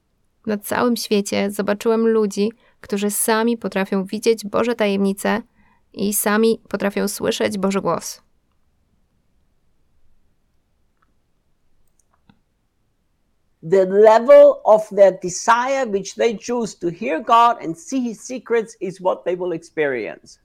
Na 0.48 0.58
całym 0.58 0.96
świecie 0.96 1.50
zobaczyłem 1.50 2.08
ludzi, 2.08 2.52
którzy 2.80 3.10
sami 3.10 3.58
potrafią 3.58 4.04
widzieć 4.04 4.44
Boże 4.44 4.74
tajemnice 4.74 5.42
i 5.92 6.14
sami 6.14 6.60
potrafią 6.68 7.08
słyszeć 7.08 7.58
Boży 7.58 7.80
głos. 7.80 8.22
The 13.70 13.84
level 13.84 14.54
of 14.64 14.88
their 14.88 15.18
desire, 15.22 15.86
which 15.86 16.14
they 16.14 16.38
choose 16.46 16.78
to 16.78 16.90
hear 17.00 17.24
God 17.24 17.64
and 17.64 17.80
see 17.80 18.00
His 18.00 18.20
secrets, 18.20 18.76
is 18.80 18.98
what 19.00 19.24
they 19.24 19.36
will 19.36 19.52
experience. 19.52 20.38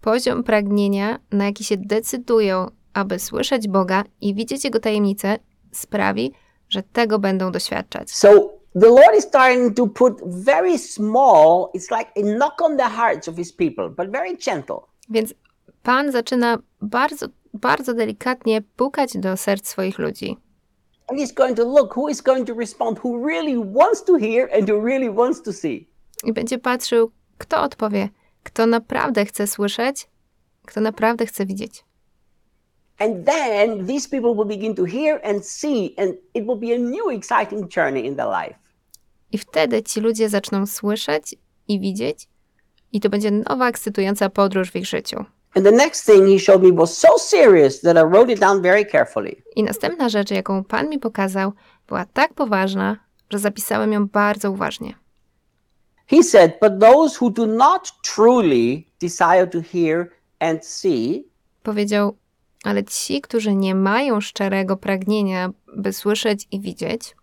Poziom 0.00 0.44
pragnienia, 0.44 1.18
na 1.30 1.44
jaki 1.44 1.64
się 1.64 1.76
decydują, 1.76 2.66
aby 2.94 3.18
słyszeć 3.18 3.68
Boga 3.68 4.04
i 4.20 4.34
widzieć 4.34 4.64
Jego 4.64 4.80
tajemnice, 4.80 5.38
sprawi, 5.72 6.32
że 6.72 6.82
tego 6.82 7.18
będą 7.18 7.52
doświadczać. 7.52 8.10
So 8.10 8.28
the 8.80 8.88
Lord 8.88 9.16
is 9.18 9.24
starting 9.24 9.76
to 9.76 9.86
put 9.86 10.20
very 10.24 10.78
small, 10.78 11.68
it's 11.74 11.98
like 11.98 12.10
a 12.16 12.36
knock 12.36 12.62
on 12.62 12.76
the 12.76 12.88
hearts 12.88 13.28
of 13.28 13.36
His 13.36 13.52
people, 13.52 13.88
but 13.88 14.10
very 14.10 14.36
gentle. 14.36 14.76
Więc 15.10 15.34
Pan 15.82 16.12
zaczyna 16.12 16.58
bardzo, 16.80 17.26
bardzo 17.54 17.94
delikatnie 17.94 18.62
pukać 18.76 19.18
do 19.18 19.36
serc 19.36 19.68
swoich 19.68 19.98
ludzi. 19.98 20.36
And 21.08 21.20
He's 21.20 21.34
going 21.34 21.56
to 21.56 21.64
look 21.64 21.96
who 21.96 22.08
is 22.08 22.22
going 22.22 22.46
to 22.46 22.54
respond, 22.54 22.98
who 23.04 23.26
really 23.26 23.56
wants 23.74 24.04
to 24.04 24.16
hear 24.16 24.48
and 24.58 24.70
who 24.70 24.84
really 24.84 25.10
wants 25.10 25.42
to 25.42 25.52
see. 25.52 25.88
I 26.24 26.32
będzie 26.32 26.58
patrzył, 26.58 27.10
kto 27.38 27.62
odpowie, 27.62 28.08
kto 28.42 28.66
naprawdę 28.66 29.24
chce 29.24 29.46
słyszeć, 29.46 30.08
kto 30.66 30.80
naprawdę 30.80 31.26
chce 31.26 31.46
widzieć. 31.46 31.84
And 32.98 33.26
then 33.26 33.86
these 33.86 34.08
people 34.08 34.34
will 34.34 34.46
begin 34.46 34.74
to 34.74 34.84
hear 34.84 35.20
and 35.24 35.46
see, 35.46 35.94
and 35.98 36.14
it 36.34 36.46
will 36.46 36.58
be 36.58 36.74
a 36.74 36.78
new 36.78 37.10
exciting 37.10 37.68
journey 37.68 38.06
in 38.06 38.16
their 38.16 38.28
life. 38.28 38.58
I 39.32 39.38
wtedy 39.38 39.82
ci 39.82 40.00
ludzie 40.00 40.28
zaczną 40.28 40.66
słyszeć 40.66 41.34
i 41.68 41.80
widzieć, 41.80 42.28
i 42.92 43.00
to 43.00 43.08
będzie 43.08 43.30
nowa, 43.30 43.68
ekscytująca 43.68 44.30
podróż 44.30 44.70
w 44.70 44.76
ich 44.76 44.86
życiu. 44.86 45.24
And 45.54 45.66
the 45.66 45.72
next 45.72 46.06
thing 46.06 46.26
He 46.28 46.38
showed 46.38 46.62
me 46.62 46.72
was 46.72 46.98
so 46.98 47.18
serious 47.18 47.80
that 47.80 47.96
I 47.96 48.04
wrote 48.10 48.32
it 48.32 48.40
down 48.40 48.62
very 48.62 48.86
carefully. 48.86 49.42
I 49.56 49.62
następna 49.62 50.08
rzecz, 50.08 50.30
jaką 50.30 50.64
Pan 50.64 50.88
mi 50.88 50.98
pokazał, 50.98 51.52
była 51.88 52.04
tak 52.04 52.34
poważna, 52.34 52.96
że 53.30 53.38
zapisałem 53.38 53.92
ją 53.92 54.06
bardzo 54.08 54.50
uważnie. 54.50 54.94
He 56.06 56.22
said, 56.22 56.52
But 56.60 56.80
those 56.80 57.16
who 57.20 57.30
do 57.30 57.46
not 57.46 57.92
truly 58.02 58.84
desire 59.00 59.46
to 59.46 59.58
hear 59.72 60.10
and 60.40 60.66
see, 60.66 61.24
Powiedział, 61.62 62.16
ale 62.64 62.84
ci, 62.84 63.20
którzy 63.20 63.54
nie 63.54 63.74
mają 63.74 64.20
szczerego 64.20 64.76
pragnienia, 64.76 65.50
by 65.76 65.92
słyszeć 65.92 66.48
i 66.50 66.60
widzieć, 66.60 67.16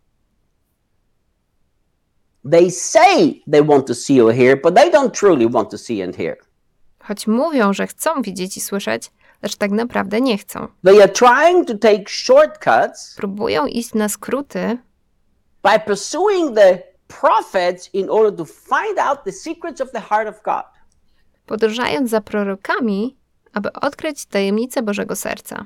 they 2.51 2.71
say 2.71 3.41
they 3.51 3.63
want 3.63 3.87
to 3.87 3.95
see 3.95 4.21
or 4.21 4.33
hear, 4.33 4.61
but 4.61 4.75
they 4.75 4.91
don't 4.91 5.11
truly 5.11 5.49
want 5.49 5.69
to 5.71 5.77
see 5.77 6.03
and 6.03 6.15
hear. 6.15 6.37
choć 6.99 7.27
mówią, 7.27 7.73
że 7.73 7.87
chcą 7.87 8.21
widzieć 8.21 8.57
i 8.57 8.61
słyszeć, 8.61 9.11
lecz 9.43 9.55
tak 9.55 9.71
naprawdę 9.71 10.21
nie 10.21 10.37
chcą. 10.37 10.67
They 10.83 11.03
are 11.03 11.09
trying 11.11 11.67
to 11.67 11.73
take 11.77 12.03
shortcuts 12.07 13.15
Próbują 13.15 13.65
iść 13.65 13.93
na 13.93 14.09
skróty, 14.09 14.77
by 15.63 15.79
pursuing 15.85 16.55
the 16.55 16.83
prophets 17.07 17.89
in 17.93 18.09
order 18.09 18.35
to 18.37 18.45
find 18.45 18.99
out 18.99 19.23
the 19.25 19.31
secrets 19.31 19.81
of 19.81 19.91
the 19.91 20.01
heart 20.01 20.29
of 20.29 20.43
God. 20.43 20.65
podążając 21.45 22.09
za 22.09 22.21
prorokami, 22.21 23.17
aby 23.53 23.73
odkryć 23.73 24.25
tajemnicę 24.25 24.81
Bożego 24.81 25.15
Serca. 25.15 25.65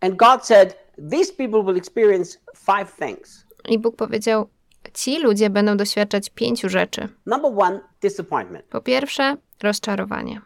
And 0.00 0.16
God 0.16 0.46
said, 0.46 0.76
These 1.10 1.32
people 1.32 1.62
will 1.62 1.76
experience 1.76 2.38
five 2.56 2.96
things. 2.96 3.46
I 3.68 3.78
Bóg 3.78 3.96
powiedział: 3.96 4.48
Ci 4.94 5.18
ludzie 5.18 5.50
będą 5.50 5.76
doświadczać 5.76 6.30
pięciu 6.30 6.68
rzeczy. 6.68 7.08
Number 7.26 7.52
one, 7.56 7.80
disappointment. 8.00 8.66
Po 8.66 8.80
pierwsze, 8.80 9.36
rozczarowanie. 9.62 10.40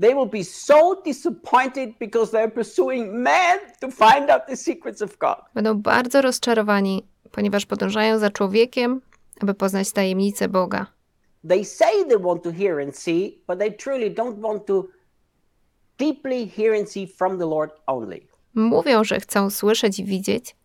They 0.00 0.14
will 0.14 0.28
be 0.28 0.44
so 0.44 1.02
disappointed 1.04 1.98
because 1.98 2.32
they're 2.32 2.50
pursuing 2.50 3.12
man 3.12 3.58
to 3.80 3.90
find 3.90 4.30
out 4.30 4.42
the 4.46 4.56
secrets 4.56 5.02
of 5.02 5.18
God. 5.18 5.36
Będą 5.54 5.82
bardzo 5.82 6.22
rozczarowani, 6.22 7.06
ponieważ 7.32 7.66
podążają 7.66 8.18
za 8.18 8.30
człowiekiem, 8.30 9.00
aby 9.40 9.54
poznać 9.54 9.92
tajemnicę 9.92 10.48
Boga. 10.48 10.86
They 11.48 11.64
say 11.64 12.04
they 12.08 12.18
want 12.18 12.42
to 12.42 12.50
hear 12.50 12.80
and 12.80 12.96
see, 12.96 13.38
but 13.46 13.58
they 13.58 13.72
truly 13.72 14.14
don't 14.14 14.38
want 14.38 14.66
to 14.66 14.88
deeply 15.98 16.46
hear 16.46 16.74
and 16.74 16.90
see 16.90 17.06
from 17.06 17.38
the 17.38 17.46
Lord 17.46 17.70
only. 17.86 18.20
Mówią, 18.54 19.04
że 19.04 19.20
chcą 19.20 19.50
słyszeć 19.50 19.98
i 19.98 20.04
widzieć, 20.04 20.56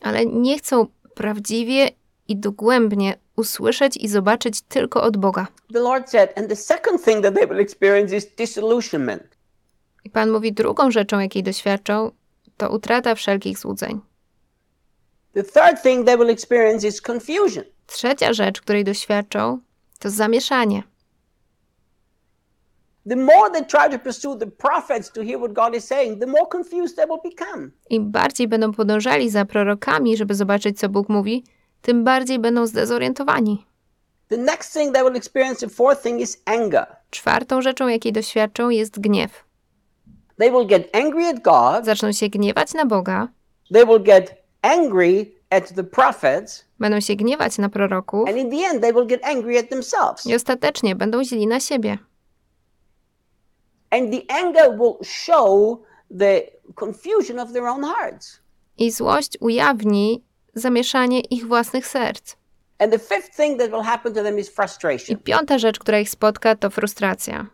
ale 0.00 0.26
nie 0.26 0.58
chcą 0.58 0.86
prawdziwie 1.14 1.90
i 2.28 2.36
dogłębnie 2.36 3.14
usłyszeć 3.36 3.96
i 3.96 4.08
zobaczyć 4.08 4.60
tylko 4.60 5.02
od 5.02 5.16
Boga. 5.16 5.46
The 5.72 5.80
Lord 5.80 6.10
said, 6.10 6.38
and 6.38 6.48
the 6.48 6.56
second 6.56 7.04
thing 7.04 7.22
that 7.22 7.34
they 7.34 7.46
will 7.46 7.60
experience 7.60 8.16
is 8.16 8.26
disillusionment. 8.36 9.22
I 10.04 10.10
Pan 10.10 10.30
mówi, 10.30 10.52
drugą 10.52 10.90
rzeczą, 10.90 11.18
jakiej 11.18 11.42
doświadczą, 11.42 12.10
to 12.56 12.70
utrata 12.70 13.14
wszelkich 13.14 13.58
złudzeń. 13.58 14.00
The 15.34 15.42
third 15.42 15.82
thing 15.82 16.06
they 16.06 16.16
will 16.16 16.30
experience 16.30 16.88
is 16.88 17.02
confusion. 17.02 17.64
Trzecia 17.86 18.32
rzecz, 18.32 18.60
której 18.60 18.84
doświadczą, 18.84 19.58
to 20.00 20.10
zamieszanie. 20.10 20.82
Im 27.90 28.10
bardziej 28.10 28.48
będą 28.48 28.72
podążali 28.72 29.30
za 29.30 29.44
prorokami, 29.44 30.16
żeby 30.16 30.34
zobaczyć, 30.34 30.78
co 30.78 30.88
Bóg 30.88 31.08
mówi, 31.08 31.44
tym 31.82 32.04
bardziej 32.04 32.38
będą 32.38 32.66
zdezorientowani. 32.66 33.66
The 34.28 34.36
next 34.36 34.72
thing 34.72 34.94
they 34.94 35.04
will 35.04 35.16
experience, 35.16 35.66
the 35.66 35.68
fourth 35.68 36.02
thing 36.02 36.20
is 36.20 36.42
anger. 36.44 36.86
Czwartą 37.10 37.62
rzeczą, 37.62 37.88
jakiej 37.88 38.12
doświadczą, 38.12 38.70
jest 38.70 39.00
gniew. 39.00 39.44
They 40.38 40.50
will 40.50 40.66
get 40.66 40.96
angry 40.96 41.26
at 41.26 41.40
God, 41.42 41.84
Zaczną 41.84 42.12
się 42.12 42.28
gniewać 42.28 42.74
na 42.74 42.86
Boga, 42.86 43.28
they 43.72 43.86
will 43.86 44.02
get 44.02 44.34
angry 44.62 45.39
będą 46.78 47.00
się 47.00 47.16
gniewać 47.16 47.58
na 47.58 47.68
proroków 47.68 48.28
and 48.28 48.38
in 48.38 48.50
the 48.50 48.66
end, 48.66 48.82
they 48.82 48.92
will 48.92 49.06
get 49.06 49.24
angry 49.24 49.58
at 49.58 49.68
themselves. 49.68 50.26
i 50.26 50.34
ostatecznie 50.34 50.96
będą 50.96 51.24
źli 51.24 51.46
na 51.46 51.60
siebie. 51.60 51.98
And 53.90 54.12
the 54.12 54.34
anger 54.34 54.78
will 54.78 54.94
show 55.04 55.78
the 56.18 56.42
confusion 56.74 57.38
of 57.38 57.52
their 57.52 57.64
own 57.64 57.84
hearts. 57.84 58.40
I 58.78 58.90
złość 58.90 59.38
ujawni 59.40 60.22
zamieszanie 60.54 61.20
ich 61.20 61.46
własnych 61.46 61.86
serc. 61.86 62.36
And 62.78 62.92
the 62.92 62.98
fifth 62.98 63.36
thing 63.36 63.58
that 63.58 63.70
will 63.70 63.82
happen 63.82 64.14
to 64.14 64.22
them 64.22 64.38
is 64.38 64.52
I 65.08 65.16
piąta 65.16 65.58
rzecz, 65.58 65.78
która 65.78 65.98
ich 65.98 66.10
spotka, 66.10 66.56
to 66.56 66.70
frustracja. 66.70 67.46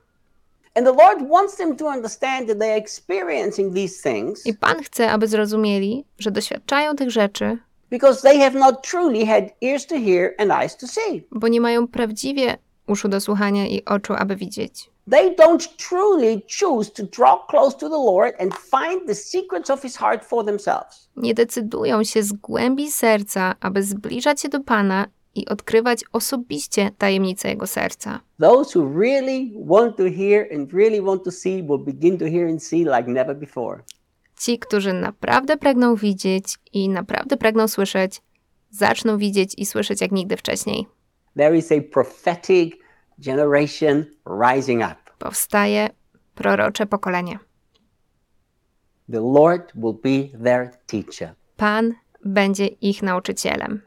And 0.75 0.87
the 0.87 0.93
Lord 0.93 1.29
wants 1.29 1.57
them 1.57 1.77
to 1.77 1.87
understand 1.87 2.49
that 2.49 2.59
they 2.59 2.71
are 2.71 2.79
experiencing 2.79 3.75
these 3.75 4.03
things 4.03 4.47
I 4.47 4.55
Pan 4.55 4.83
chce, 4.83 5.11
aby 5.13 5.29
zrozumieli, 5.29 6.05
że 6.19 6.31
doświadczają 6.31 6.97
tych 6.97 7.11
rzeczy, 7.11 7.59
because 7.91 8.23
they 8.23 8.39
have 8.39 8.59
not 8.59 8.83
truly 8.83 9.25
had 9.25 9.45
ears 9.61 9.87
to 9.87 9.97
hear 9.97 10.35
and 10.39 10.53
eyes 10.53 10.77
to 10.77 10.87
see. 10.87 11.27
bo 11.31 11.49
nie 11.49 11.61
mają 11.61 11.89
prawdziwie 11.89 12.59
uszu 12.87 13.09
do 13.09 13.21
słuchania 13.21 13.67
i 13.67 13.85
oczu, 13.85 14.15
aby 14.15 14.37
widzieć. 14.37 14.91
They 15.11 15.37
don't 15.37 15.77
truly 15.77 16.43
choose 16.61 16.91
to 16.93 17.03
draw 17.03 17.47
close 17.49 17.77
to 17.77 17.89
the 17.89 17.97
Lord 17.97 18.35
and 18.41 18.55
find 18.55 19.07
the 19.07 19.15
secrets 19.15 19.71
of 19.71 19.83
His 19.83 19.97
heart 19.97 20.25
for 20.25 20.45
themselves. 20.45 21.09
Nie 21.17 21.35
decydują 21.35 22.05
się 22.05 22.23
z 22.23 22.33
głębi 22.33 22.91
serca, 22.91 23.55
aby 23.61 23.83
zbliżać 23.83 24.41
się 24.41 24.49
do 24.49 24.61
Pana 24.61 25.07
i 25.35 25.47
odkrywać 25.49 26.05
osobiście 26.13 26.91
tajemnice 26.99 27.49
Jego 27.49 27.67
serca. 27.67 28.21
Those 28.41 28.79
who 28.79 28.99
really 29.01 29.53
want 29.67 29.97
to 29.97 30.03
hear 30.05 30.47
and 30.55 30.73
really 30.73 31.03
want 31.03 31.25
to 31.25 31.31
see 31.31 31.63
will 31.63 31.79
begin 31.79 32.19
to 32.19 32.25
hear 32.25 32.49
and 32.49 32.63
see 32.63 32.85
like 32.85 33.07
never 33.11 33.37
before. 33.37 33.83
Ci, 34.39 34.59
którzy 34.59 34.93
naprawdę 34.93 35.57
pragną 35.57 35.97
widzieć 35.97 36.59
i 36.73 36.89
naprawdę 36.89 37.37
pragną 37.37 37.69
słyszeć, 37.69 38.23
zaczną 38.71 39.19
widzieć 39.19 39.55
i 39.59 39.67
słyszeć 39.67 40.01
jak 40.01 40.13
nigdy 40.13 40.37
wcześniej. 40.37 40.87
There 41.37 41.57
is 41.57 41.73
a 41.73 41.81
prophetic 41.93 42.75
generation 43.19 44.05
rising 44.43 44.83
up. 44.83 44.97
Powstaje 45.19 45.89
prorocze 46.35 46.87
pokolenie. 46.87 47.39
The 49.13 49.21
Lord 49.21 49.73
will 49.75 49.95
be 50.03 50.39
their 50.45 50.71
teacher. 50.87 51.35
Pan 51.57 51.95
będzie 52.25 52.67
ich 52.67 53.03
nauczycielem. 53.03 53.83